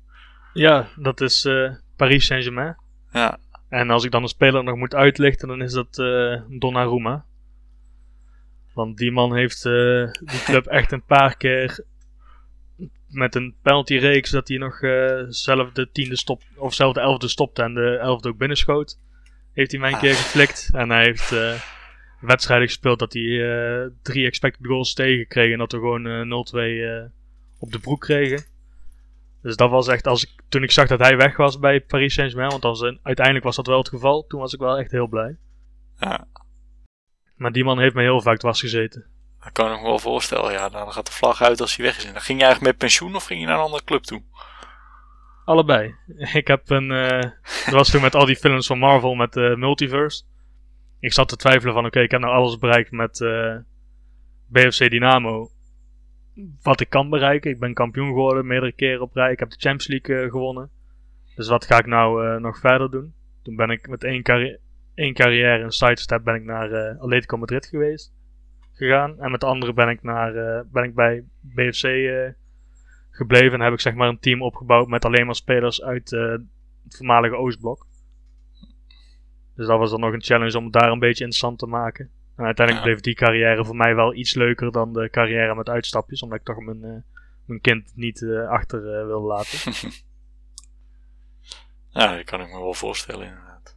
Ja, 0.52 0.88
dat 0.96 1.20
is 1.20 1.44
eh, 1.44 1.70
Paris 1.96 2.26
Saint-Germain. 2.26 2.76
Ja, 3.12 3.38
En 3.74 3.90
als 3.90 4.04
ik 4.04 4.10
dan 4.10 4.22
een 4.22 4.28
speler 4.28 4.64
nog 4.64 4.76
moet 4.76 4.94
uitlichten, 4.94 5.48
dan 5.48 5.62
is 5.62 5.72
dat 5.72 5.98
eh 5.98 6.40
Donnarumma. 6.58 7.24
Want 8.74 8.96
die 8.96 9.12
man 9.12 9.34
heeft 9.36 9.64
eh, 9.66 10.12
die 10.12 10.42
club 10.48 10.66
echt 10.66 10.92
een 10.92 11.04
paar 11.04 11.36
keer 11.36 11.84
met 13.08 13.34
een 13.34 13.54
penaltyreeks 13.62 14.30
dat 14.30 14.48
hij 14.48 14.56
nog 14.58 14.80
eh, 14.80 15.22
zelf 15.28 15.72
de 15.72 15.90
tiende 15.92 16.16
stop 16.16 16.42
of 16.56 16.74
zelf 16.74 16.94
de 16.94 17.00
elfde 17.00 17.28
stopte 17.28 17.62
en 17.62 17.74
de 17.74 17.96
elfde 17.96 18.28
ook 18.28 18.38
binnenschoot. 18.38 18.98
Heeft 19.52 19.70
hij 19.70 19.80
mij 19.80 19.88
een 19.88 19.94
Ah. 19.94 20.02
keer 20.02 20.14
geflikt. 20.14 20.70
En 20.72 20.90
hij 20.90 21.04
heeft 21.04 21.32
eh, 21.32 21.60
wedstrijden 22.20 22.66
gespeeld 22.66 22.98
dat 22.98 23.12
hij 23.12 23.90
drie 24.02 24.26
expected 24.26 24.66
goals 24.66 24.94
tegenkreeg 24.94 25.52
en 25.52 25.58
dat 25.58 25.72
we 25.72 25.78
gewoon 25.78 26.06
eh 26.06 26.22
0-2 26.22 26.58
eh, 26.58 27.04
op 27.58 27.72
de 27.72 27.78
broek 27.78 28.00
kregen. 28.00 28.44
Dus 29.44 29.56
dat 29.56 29.70
was 29.70 29.88
echt, 29.88 30.06
als 30.06 30.24
ik, 30.24 30.30
toen 30.48 30.62
ik 30.62 30.70
zag 30.70 30.86
dat 30.88 30.98
hij 30.98 31.16
weg 31.16 31.36
was 31.36 31.58
bij 31.58 31.80
Paris 31.80 32.14
Saint-Germain, 32.14 32.60
want 32.60 32.98
uiteindelijk 33.02 33.44
was 33.44 33.56
dat 33.56 33.66
wel 33.66 33.78
het 33.78 33.88
geval, 33.88 34.26
toen 34.26 34.40
was 34.40 34.52
ik 34.52 34.60
wel 34.60 34.78
echt 34.78 34.90
heel 34.90 35.06
blij. 35.06 35.36
ja, 35.98 36.26
Maar 37.36 37.52
die 37.52 37.64
man 37.64 37.78
heeft 37.78 37.94
mij 37.94 38.04
heel 38.04 38.20
vaak 38.20 38.38
dwars 38.38 38.60
gezeten. 38.60 39.06
dat 39.42 39.52
kan 39.52 39.72
ik 39.72 39.80
me 39.80 39.86
wel 39.86 39.98
voorstellen. 39.98 40.52
Ja, 40.52 40.68
dan 40.68 40.92
gaat 40.92 41.06
de 41.06 41.12
vlag 41.12 41.42
uit 41.42 41.60
als 41.60 41.76
hij 41.76 41.84
weg 41.86 41.96
is. 41.96 42.04
En 42.04 42.12
dan 42.12 42.22
ging 42.22 42.38
je 42.38 42.44
eigenlijk 42.44 42.72
met 42.74 42.82
pensioen 42.82 43.14
of 43.14 43.24
ging 43.24 43.40
je 43.40 43.46
naar 43.46 43.56
een 43.56 43.62
andere 43.64 43.84
club 43.84 44.02
toe? 44.02 44.22
Allebei. 45.44 45.94
Ik 46.32 46.46
heb 46.46 46.70
een. 46.70 46.90
eh 46.90 47.30
dat 47.64 47.74
was 47.74 47.90
toen 47.90 48.02
met 48.02 48.14
al 48.14 48.26
die 48.26 48.36
films 48.36 48.66
van 48.66 48.78
Marvel 48.78 49.14
met 49.14 49.32
de 49.32 49.54
multiverse. 49.56 50.22
Ik 51.00 51.12
zat 51.12 51.28
te 51.28 51.36
twijfelen 51.36 51.74
van: 51.74 51.86
oké, 51.86 52.00
ik 52.00 52.10
heb 52.10 52.20
nou 52.20 52.34
alles 52.34 52.58
bereikt 52.58 52.90
met 52.90 53.20
eh, 53.20 53.56
BFC 54.46 54.90
Dynamo. 54.90 55.50
Wat 56.62 56.80
ik 56.80 56.88
kan 56.88 57.10
bereiken. 57.10 57.50
Ik 57.50 57.58
ben 57.58 57.74
kampioen 57.74 58.06
geworden 58.06 58.46
meerdere 58.46 58.72
keren 58.72 59.00
op 59.00 59.14
rij. 59.14 59.32
Ik 59.32 59.38
heb 59.38 59.50
de 59.50 59.56
Champions 59.58 59.88
League 59.88 60.24
eh, 60.24 60.30
gewonnen. 60.30 60.70
Dus 61.34 61.48
wat 61.48 61.66
ga 61.66 61.78
ik 61.78 61.86
nou 61.86 62.26
eh, 62.26 62.40
nog 62.40 62.58
verder 62.58 62.90
doen? 62.90 63.14
Toen 63.42 63.56
ben 63.56 63.70
ik 63.70 63.88
met 63.88 64.04
één, 64.04 64.22
carri 64.22 64.58
één 64.94 65.14
carrière 65.14 65.62
in 65.62 65.70
sidestep 65.70 66.24
ben 66.24 66.34
ik 66.34 66.44
naar 66.44 66.72
eh, 66.72 67.00
Atletico 67.00 67.36
Madrid 67.36 67.66
geweest. 67.66 68.12
Gegaan. 68.72 69.20
En 69.20 69.30
met 69.30 69.40
de 69.40 69.46
andere 69.46 69.72
ben 69.72 69.88
ik, 69.88 70.02
naar, 70.02 70.64
ben 70.72 70.84
ik 70.84 70.94
bij 70.94 71.24
BFC 71.40 71.88
gebleven. 73.10 73.52
En 73.52 73.60
heb 73.60 73.72
ik 73.72 73.80
zeg 73.80 73.94
maar 73.94 74.08
een 74.08 74.18
team 74.18 74.42
opgebouwd 74.42 74.88
met 74.88 75.04
alleen 75.04 75.26
maar 75.26 75.34
spelers 75.34 75.82
uit 75.82 76.10
het 76.10 76.96
voormalige 76.96 77.36
Oostblok. 77.36 77.86
Dus 79.56 79.66
dat 79.66 79.78
was 79.78 79.90
dan 79.90 80.00
nog 80.00 80.12
een 80.12 80.22
challenge 80.22 80.58
om 80.58 80.64
het 80.64 80.72
daar 80.72 80.90
een 80.90 80.98
beetje 80.98 81.24
interessant 81.24 81.58
te 81.58 81.66
maken. 81.66 82.10
Uiteindelijk 82.36 82.86
Ja. 82.86 82.90
bleef 82.92 83.00
die 83.00 83.14
carrière 83.14 83.64
voor 83.64 83.76
mij 83.76 83.94
wel 83.94 84.14
iets 84.14 84.34
leuker 84.34 84.72
dan 84.72 84.92
de 84.92 85.10
carrière 85.10 85.54
met 85.54 85.68
uitstapjes. 85.68 86.22
Omdat 86.22 86.38
ik 86.38 86.44
toch 86.44 86.58
mijn, 86.58 86.84
eh, 86.84 87.02
mijn 87.44 87.60
kind 87.60 87.92
niet 87.94 88.22
eh, 88.22 88.48
achter 88.48 88.78
eh, 88.78 89.06
wilde 89.06 89.26
laten. 89.26 89.58
Ja, 91.90 92.16
dat 92.16 92.24
kan 92.24 92.40
ik 92.40 92.46
me 92.52 92.60
wel 92.60 92.74
voorstellen 92.74 93.26
inderdaad. 93.26 93.76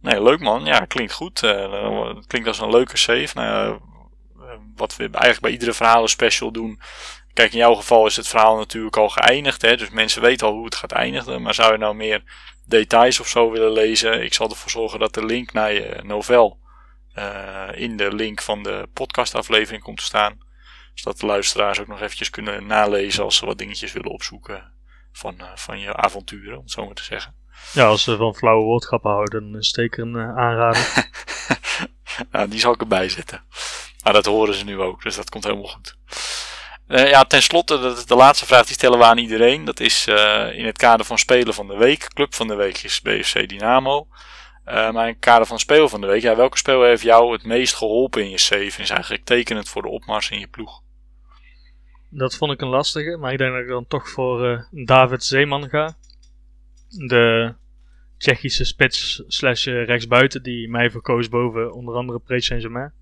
Nee, 0.00 0.22
leuk 0.22 0.40
man. 0.40 0.64
Ja, 0.64 0.78
klinkt 0.84 1.12
goed. 1.12 1.40
Het 1.40 2.26
klinkt 2.26 2.48
als 2.48 2.60
een 2.60 2.70
leuke 2.70 2.96
save. 2.96 3.28
Nou, 3.34 3.80
wat 4.76 4.96
we 4.96 5.02
eigenlijk 5.02 5.40
bij 5.40 5.50
iedere 5.50 5.72
verhalen 5.72 6.08
special 6.08 6.52
doen. 6.52 6.80
Kijk, 7.32 7.52
in 7.52 7.58
jouw 7.58 7.74
geval 7.74 8.06
is 8.06 8.16
het 8.16 8.28
verhaal 8.28 8.56
natuurlijk 8.56 8.96
al 8.96 9.08
geëindigd. 9.08 9.62
Hè, 9.62 9.76
dus 9.76 9.90
mensen 9.90 10.22
weten 10.22 10.46
al 10.46 10.52
hoe 10.52 10.64
het 10.64 10.74
gaat 10.74 10.92
eindigen. 10.92 11.42
Maar 11.42 11.54
zou 11.54 11.72
je 11.72 11.78
nou 11.78 11.94
meer 11.94 12.22
details 12.66 13.20
of 13.20 13.28
zo 13.28 13.50
willen 13.50 13.72
lezen? 13.72 14.22
Ik 14.22 14.34
zal 14.34 14.48
ervoor 14.48 14.70
zorgen 14.70 14.98
dat 14.98 15.14
de 15.14 15.24
link 15.24 15.52
naar 15.52 15.72
je 15.72 16.00
novel 16.02 16.58
eh, 17.18 17.80
in 17.80 17.96
de 17.96 18.14
link 18.14 18.42
van 18.42 18.62
de 18.62 18.88
podcastaflevering 18.92 19.82
komt 19.82 19.96
te 19.96 20.04
staan. 20.04 20.38
Zodat 20.94 21.20
de 21.20 21.26
luisteraars 21.26 21.80
ook 21.80 21.86
nog 21.86 22.00
eventjes 22.00 22.30
kunnen 22.30 22.66
nalezen 22.66 23.24
als 23.24 23.36
ze 23.36 23.46
wat 23.46 23.58
dingetjes 23.58 23.92
willen 23.92 24.10
opzoeken 24.10 24.72
van, 25.12 25.38
eh, 25.38 25.46
van 25.54 25.80
je 25.80 25.96
avonturen, 25.96 26.56
om 26.56 26.62
het 26.62 26.70
zo 26.70 26.84
maar 26.86 26.94
te 26.94 27.02
zeggen. 27.02 27.34
Ja, 27.72 27.86
als 27.86 28.04
we 28.04 28.16
van 28.16 28.34
flauwe 28.34 28.64
woordgrappen 28.64 29.10
houden, 29.10 29.50
dan 29.50 29.60
is 29.60 29.70
zeker 29.70 30.02
een 30.02 30.14
uh, 30.14 30.36
aanrader. 30.36 31.10
nou, 32.32 32.48
die 32.48 32.60
zal 32.60 32.72
ik 32.72 32.80
erbij 32.80 33.08
zetten. 33.08 33.42
Maar 34.04 34.12
dat 34.12 34.26
horen 34.26 34.54
ze 34.54 34.64
nu 34.64 34.80
ook, 34.80 35.02
dus 35.02 35.16
dat 35.16 35.30
komt 35.30 35.44
helemaal 35.44 35.68
goed. 35.68 35.96
Uh, 36.88 37.10
ja, 37.10 37.24
ten 37.24 37.42
slotte, 37.42 37.80
dat 37.80 37.98
is 37.98 38.06
de 38.06 38.14
laatste 38.14 38.46
vraag 38.46 38.66
die 38.66 38.74
stellen 38.74 38.98
we 38.98 39.04
aan 39.04 39.18
iedereen. 39.18 39.64
Dat 39.64 39.80
is 39.80 40.06
uh, 40.06 40.58
in 40.58 40.66
het 40.66 40.78
kader 40.78 41.06
van 41.06 41.18
Spelen 41.18 41.54
van 41.54 41.66
de 41.66 41.76
Week. 41.76 42.08
Club 42.14 42.34
van 42.34 42.48
de 42.48 42.54
Week 42.54 42.82
is 42.82 43.00
BFC 43.00 43.48
Dynamo. 43.48 44.06
Uh, 44.68 44.92
maar 44.92 45.06
in 45.06 45.12
het 45.12 45.18
kader 45.18 45.46
van 45.46 45.58
Speel 45.58 45.88
van 45.88 46.00
de 46.00 46.06
Week, 46.06 46.22
ja, 46.22 46.36
welke 46.36 46.58
speel 46.58 46.84
heeft 46.84 47.02
jou 47.02 47.32
het 47.32 47.44
meest 47.44 47.74
geholpen 47.74 48.22
in 48.22 48.30
je 48.30 48.38
save? 48.38 48.82
Is 48.82 48.90
eigenlijk 48.90 49.24
tekenend 49.24 49.68
voor 49.68 49.82
de 49.82 49.88
opmars 49.88 50.30
in 50.30 50.38
je 50.38 50.48
ploeg. 50.48 50.82
Dat 52.10 52.36
vond 52.36 52.52
ik 52.52 52.60
een 52.60 52.68
lastige, 52.68 53.16
maar 53.16 53.32
ik 53.32 53.38
denk 53.38 53.52
dat 53.52 53.62
ik 53.62 53.68
dan 53.68 53.86
toch 53.86 54.08
voor 54.08 54.68
David 54.70 55.24
Zeeman 55.24 55.68
ga. 55.68 55.96
De 56.88 57.54
Tsjechische 58.16 58.64
spits 58.64 59.24
slash 59.26 59.66
rechtsbuiten 59.66 60.42
die 60.42 60.68
mij 60.68 60.90
verkoos 60.90 61.28
boven 61.28 61.72
onder 61.72 61.94
andere 61.94 62.18
Paris 62.18 62.46
Saint-Germain. 62.46 62.92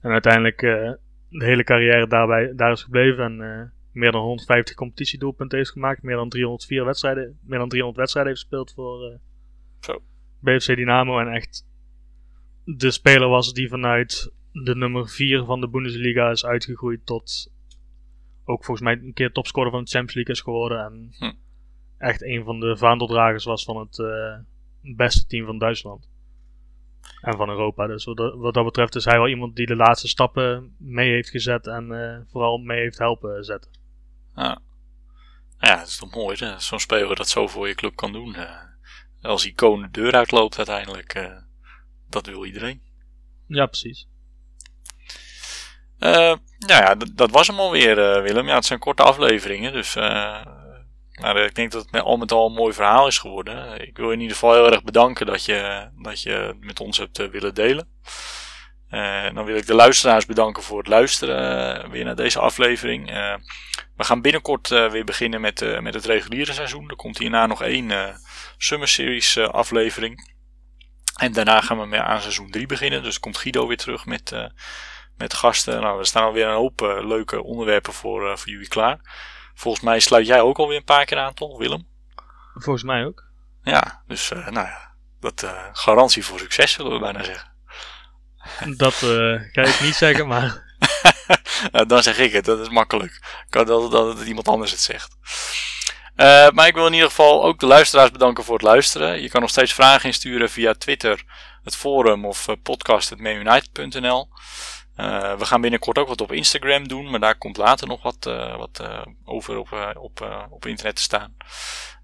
En 0.00 0.10
uiteindelijk 0.10 0.58
de 0.58 0.98
hele 1.28 1.64
carrière 1.64 2.06
daarbij, 2.06 2.52
daar 2.56 2.72
is 2.72 2.82
gebleven 2.82 3.24
en 3.24 3.72
meer 3.92 4.12
dan 4.12 4.22
150 4.22 4.74
competitiedoelpunten 4.74 5.58
heeft 5.58 5.70
gemaakt. 5.70 6.02
Meer 6.02 6.16
dan 6.16 6.28
304 6.28 6.84
wedstrijden, 6.84 7.38
meer 7.42 7.58
dan 7.58 7.68
300 7.68 7.98
wedstrijden 7.98 8.32
heeft 8.32 8.44
gespeeld 8.44 8.72
voor 8.72 9.20
Zo. 9.80 10.02
BFC 10.42 10.66
Dynamo. 10.66 11.18
En 11.18 11.28
echt 11.28 11.66
de 12.64 12.90
speler 12.90 13.28
was 13.28 13.52
die 13.52 13.68
vanuit 13.68 14.32
de 14.52 14.76
nummer 14.76 15.08
4 15.08 15.44
van 15.44 15.60
de 15.60 15.68
Bundesliga 15.68 16.30
is 16.30 16.44
uitgegroeid 16.44 17.06
tot 17.06 17.52
ook 18.44 18.64
volgens 18.64 18.86
mij 18.86 18.98
een 19.02 19.12
keer 19.12 19.32
topscorer 19.32 19.70
van 19.70 19.84
de 19.84 19.90
Champions 19.90 20.14
League 20.14 20.34
is 20.34 20.40
geworden. 20.40 20.84
En 20.84 21.14
hm. 21.18 21.32
echt 21.98 22.22
een 22.22 22.44
van 22.44 22.60
de 22.60 22.76
vaandeldragers 22.76 23.44
was 23.44 23.64
van 23.64 23.76
het 23.76 23.96
beste 24.82 25.26
team 25.26 25.46
van 25.46 25.58
Duitsland. 25.58 26.08
En 27.20 27.36
van 27.36 27.48
Europa. 27.48 27.86
Dus 27.86 28.04
wat, 28.04 28.34
wat 28.34 28.54
dat 28.54 28.64
betreft 28.64 28.94
is 28.94 29.04
hij 29.04 29.16
wel 29.16 29.28
iemand 29.28 29.56
die 29.56 29.66
de 29.66 29.76
laatste 29.76 30.08
stappen 30.08 30.74
mee 30.78 31.10
heeft 31.10 31.30
gezet 31.30 31.66
en 31.66 31.92
uh, 31.92 32.18
vooral 32.30 32.58
mee 32.58 32.80
heeft 32.80 32.98
helpen 32.98 33.44
zetten. 33.44 33.70
Ja, 34.34 34.60
ja 35.58 35.76
dat 35.76 35.86
is 35.86 35.96
toch 35.96 36.14
mooi. 36.14 36.36
Zo'n 36.58 36.80
speler 36.80 37.16
dat 37.16 37.28
zo 37.28 37.46
voor 37.46 37.68
je 37.68 37.74
club 37.74 37.96
kan 37.96 38.12
doen. 38.12 38.28
Uh, 38.28 38.71
als 39.22 39.46
icoon 39.46 39.82
de 39.82 39.90
deur 39.90 40.14
uitloopt 40.14 40.56
uiteindelijk. 40.56 41.14
Uh, 41.14 41.36
dat 42.08 42.26
wil 42.26 42.44
iedereen. 42.44 42.82
Ja, 43.46 43.66
precies. 43.66 44.06
nou 45.98 46.38
ja, 46.58 46.94
dat 47.14 47.30
was 47.30 47.46
hem 47.46 47.58
alweer, 47.58 48.22
Willem. 48.22 48.46
Ja, 48.46 48.54
het 48.54 48.64
zijn 48.64 48.78
korte 48.78 49.02
afleveringen, 49.02 49.72
dus 49.72 49.94
nou, 51.12 51.40
ik 51.40 51.54
denk 51.54 51.72
dat 51.72 51.86
het 51.90 52.02
al 52.02 52.16
met 52.16 52.32
al 52.32 52.46
een 52.46 52.52
mooi 52.54 52.72
verhaal 52.72 53.06
is 53.06 53.18
geworden. 53.18 53.80
Ik 53.86 53.96
wil 53.96 54.10
in 54.10 54.20
ieder 54.20 54.34
geval 54.34 54.52
heel 54.54 54.72
erg 54.72 54.82
bedanken 54.82 55.26
dat 55.26 55.44
je, 55.44 55.88
dat 56.02 56.22
je 56.22 56.30
het 56.30 56.64
met 56.64 56.80
ons 56.80 56.98
hebt 56.98 57.30
willen 57.30 57.54
delen. 57.54 57.88
Uh, 58.92 59.34
dan 59.34 59.44
wil 59.44 59.56
ik 59.56 59.66
de 59.66 59.74
luisteraars 59.74 60.26
bedanken 60.26 60.62
voor 60.62 60.78
het 60.78 60.86
luisteren 60.86 61.84
uh, 61.84 61.90
weer 61.90 62.04
naar 62.04 62.16
deze 62.16 62.38
aflevering. 62.38 63.10
Uh, 63.10 63.34
we 63.96 64.04
gaan 64.04 64.22
binnenkort 64.22 64.68
weer 64.68 65.04
beginnen 65.04 65.40
met, 65.40 65.80
met 65.80 65.94
het 65.94 66.04
reguliere 66.04 66.52
seizoen. 66.52 66.90
Er 66.90 66.96
komt 66.96 67.18
hierna 67.18 67.46
nog 67.46 67.62
één 67.62 68.16
Summer 68.56 68.88
Series 68.88 69.38
aflevering. 69.38 70.30
En 71.16 71.32
daarna 71.32 71.60
gaan 71.60 71.78
we 71.78 71.86
met 71.86 72.00
aan 72.00 72.20
seizoen 72.20 72.50
3 72.50 72.66
beginnen. 72.66 73.02
Dus 73.02 73.20
komt 73.20 73.38
Guido 73.38 73.66
weer 73.66 73.76
terug 73.76 74.06
met, 74.06 74.50
met 75.16 75.34
gasten. 75.34 75.80
Nou, 75.80 75.98
er 75.98 76.06
staan 76.06 76.24
alweer 76.24 76.46
een 76.46 76.54
hoop 76.54 76.80
leuke 77.02 77.42
onderwerpen 77.42 77.92
voor, 77.92 78.38
voor 78.38 78.48
jullie 78.48 78.68
klaar. 78.68 79.00
Volgens 79.54 79.84
mij 79.84 80.00
sluit 80.00 80.26
jij 80.26 80.40
ook 80.40 80.58
alweer 80.58 80.76
een 80.76 80.84
paar 80.84 81.04
keer 81.04 81.18
aan, 81.18 81.34
toch, 81.34 81.58
Willem? 81.58 81.86
Volgens 82.54 82.84
mij 82.84 83.04
ook. 83.04 83.24
Ja, 83.62 84.02
dus 84.06 84.28
nou 84.28 84.66
ja, 84.66 84.94
dat 85.20 85.46
garantie 85.72 86.24
voor 86.24 86.38
succes 86.38 86.72
zullen 86.72 86.92
we 86.92 86.98
bijna 86.98 87.22
zeggen. 87.22 87.51
Dat 88.76 89.02
uh, 89.04 89.40
ga 89.52 89.62
ik 89.62 89.80
niet 89.80 89.94
zeggen, 89.94 90.26
maar. 90.26 90.70
dan 91.86 92.02
zeg 92.02 92.18
ik 92.18 92.32
het, 92.32 92.44
dat 92.44 92.60
is 92.60 92.68
makkelijk. 92.68 93.12
Ik 93.48 93.54
had 93.54 93.66
dat, 93.66 93.90
dat, 93.90 94.16
dat 94.16 94.26
iemand 94.26 94.48
anders 94.48 94.70
het 94.70 94.80
zegt. 94.80 95.16
maar 96.54 96.66
ik 96.66 96.74
wil 96.74 96.86
in 96.86 96.92
ieder 96.92 97.08
geval 97.08 97.44
ook 97.44 97.60
de 97.60 97.66
luisteraars 97.66 98.10
bedanken 98.10 98.44
voor 98.44 98.54
het 98.54 98.62
luisteren. 98.62 99.22
Je 99.22 99.28
kan 99.30 99.40
nog 99.40 99.50
steeds 99.50 99.72
vragen 99.72 100.06
insturen 100.06 100.50
via 100.50 100.74
Twitter, 100.74 101.24
het 101.64 101.76
forum 101.76 102.24
of 102.24 102.46
podcast.manunited.nl. 102.62 104.28
Uh, 104.96 105.38
we 105.38 105.44
gaan 105.44 105.60
binnenkort 105.60 105.98
ook 105.98 106.08
wat 106.08 106.20
op 106.20 106.32
Instagram 106.32 106.88
doen, 106.88 107.10
maar 107.10 107.20
daar 107.20 107.38
komt 107.38 107.56
later 107.56 107.86
nog 107.88 108.02
wat, 108.02 108.26
uh, 108.28 108.56
wat 108.56 108.78
uh, 108.82 109.02
over 109.24 109.58
op, 109.58 109.94
op, 109.94 110.46
op 110.50 110.66
internet 110.66 110.96
te 110.96 111.02
staan. 111.02 111.36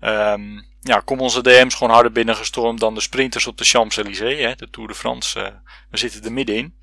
Um, 0.01 0.67
ja, 0.81 1.01
kom 1.01 1.21
onze 1.21 1.43
DM's 1.43 1.75
gewoon 1.75 1.93
harder 1.93 2.13
binnengestormd 2.13 2.81
dan 2.81 2.95
de 2.95 3.01
sprinters 3.01 3.47
op 3.47 3.59
de 3.59 3.65
Champs-Élysées, 3.65 4.57
de 4.57 4.71
Tour 4.71 4.89
de 4.89 4.95
France. 4.95 5.61
we 5.91 5.97
zitten 5.97 6.25
er 6.25 6.33
middenin. 6.33 6.77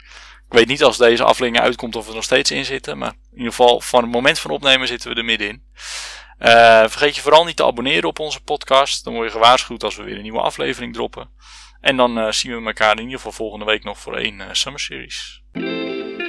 Ik 0.46 0.54
weet 0.54 0.68
niet 0.68 0.84
als 0.84 0.98
deze 0.98 1.24
aflevering 1.24 1.60
uitkomt 1.60 1.96
of 1.96 2.04
we 2.04 2.10
er 2.10 2.16
nog 2.16 2.24
steeds 2.24 2.52
in 2.52 2.66
zitten, 2.66 2.98
maar 2.98 3.12
in 3.12 3.38
ieder 3.38 3.54
geval 3.54 3.82
van 3.82 4.02
het 4.02 4.12
moment 4.12 4.40
van 4.40 4.52
opnemen 4.52 4.88
zitten 4.88 5.10
we 5.10 5.16
er 5.16 5.26
middenin. 5.26 5.64
vergeet 6.90 7.16
je 7.16 7.22
vooral 7.22 7.46
niet 7.46 7.56
te 7.56 7.66
abonneren 7.66 8.10
op 8.10 8.20
onze 8.20 8.42
podcast, 8.42 9.04
dan 9.04 9.14
word 9.14 9.26
je 9.26 9.32
gewaarschuwd 9.32 9.84
als 9.84 9.96
we 9.96 10.04
weer 10.04 10.16
een 10.16 10.22
nieuwe 10.22 10.42
aflevering 10.42 10.94
droppen. 10.94 11.30
En 11.82 11.98
dan 11.98 12.34
zien 12.34 12.60
we 12.62 12.68
elkaar 12.68 12.92
in 12.92 13.04
ieder 13.04 13.16
geval 13.16 13.32
volgende 13.32 13.66
week 13.66 13.84
nog 13.84 13.98
voor 14.00 14.18
één 14.18 14.56
Summer 14.56 14.80
Series. 14.80 15.45
Música 15.56 16.25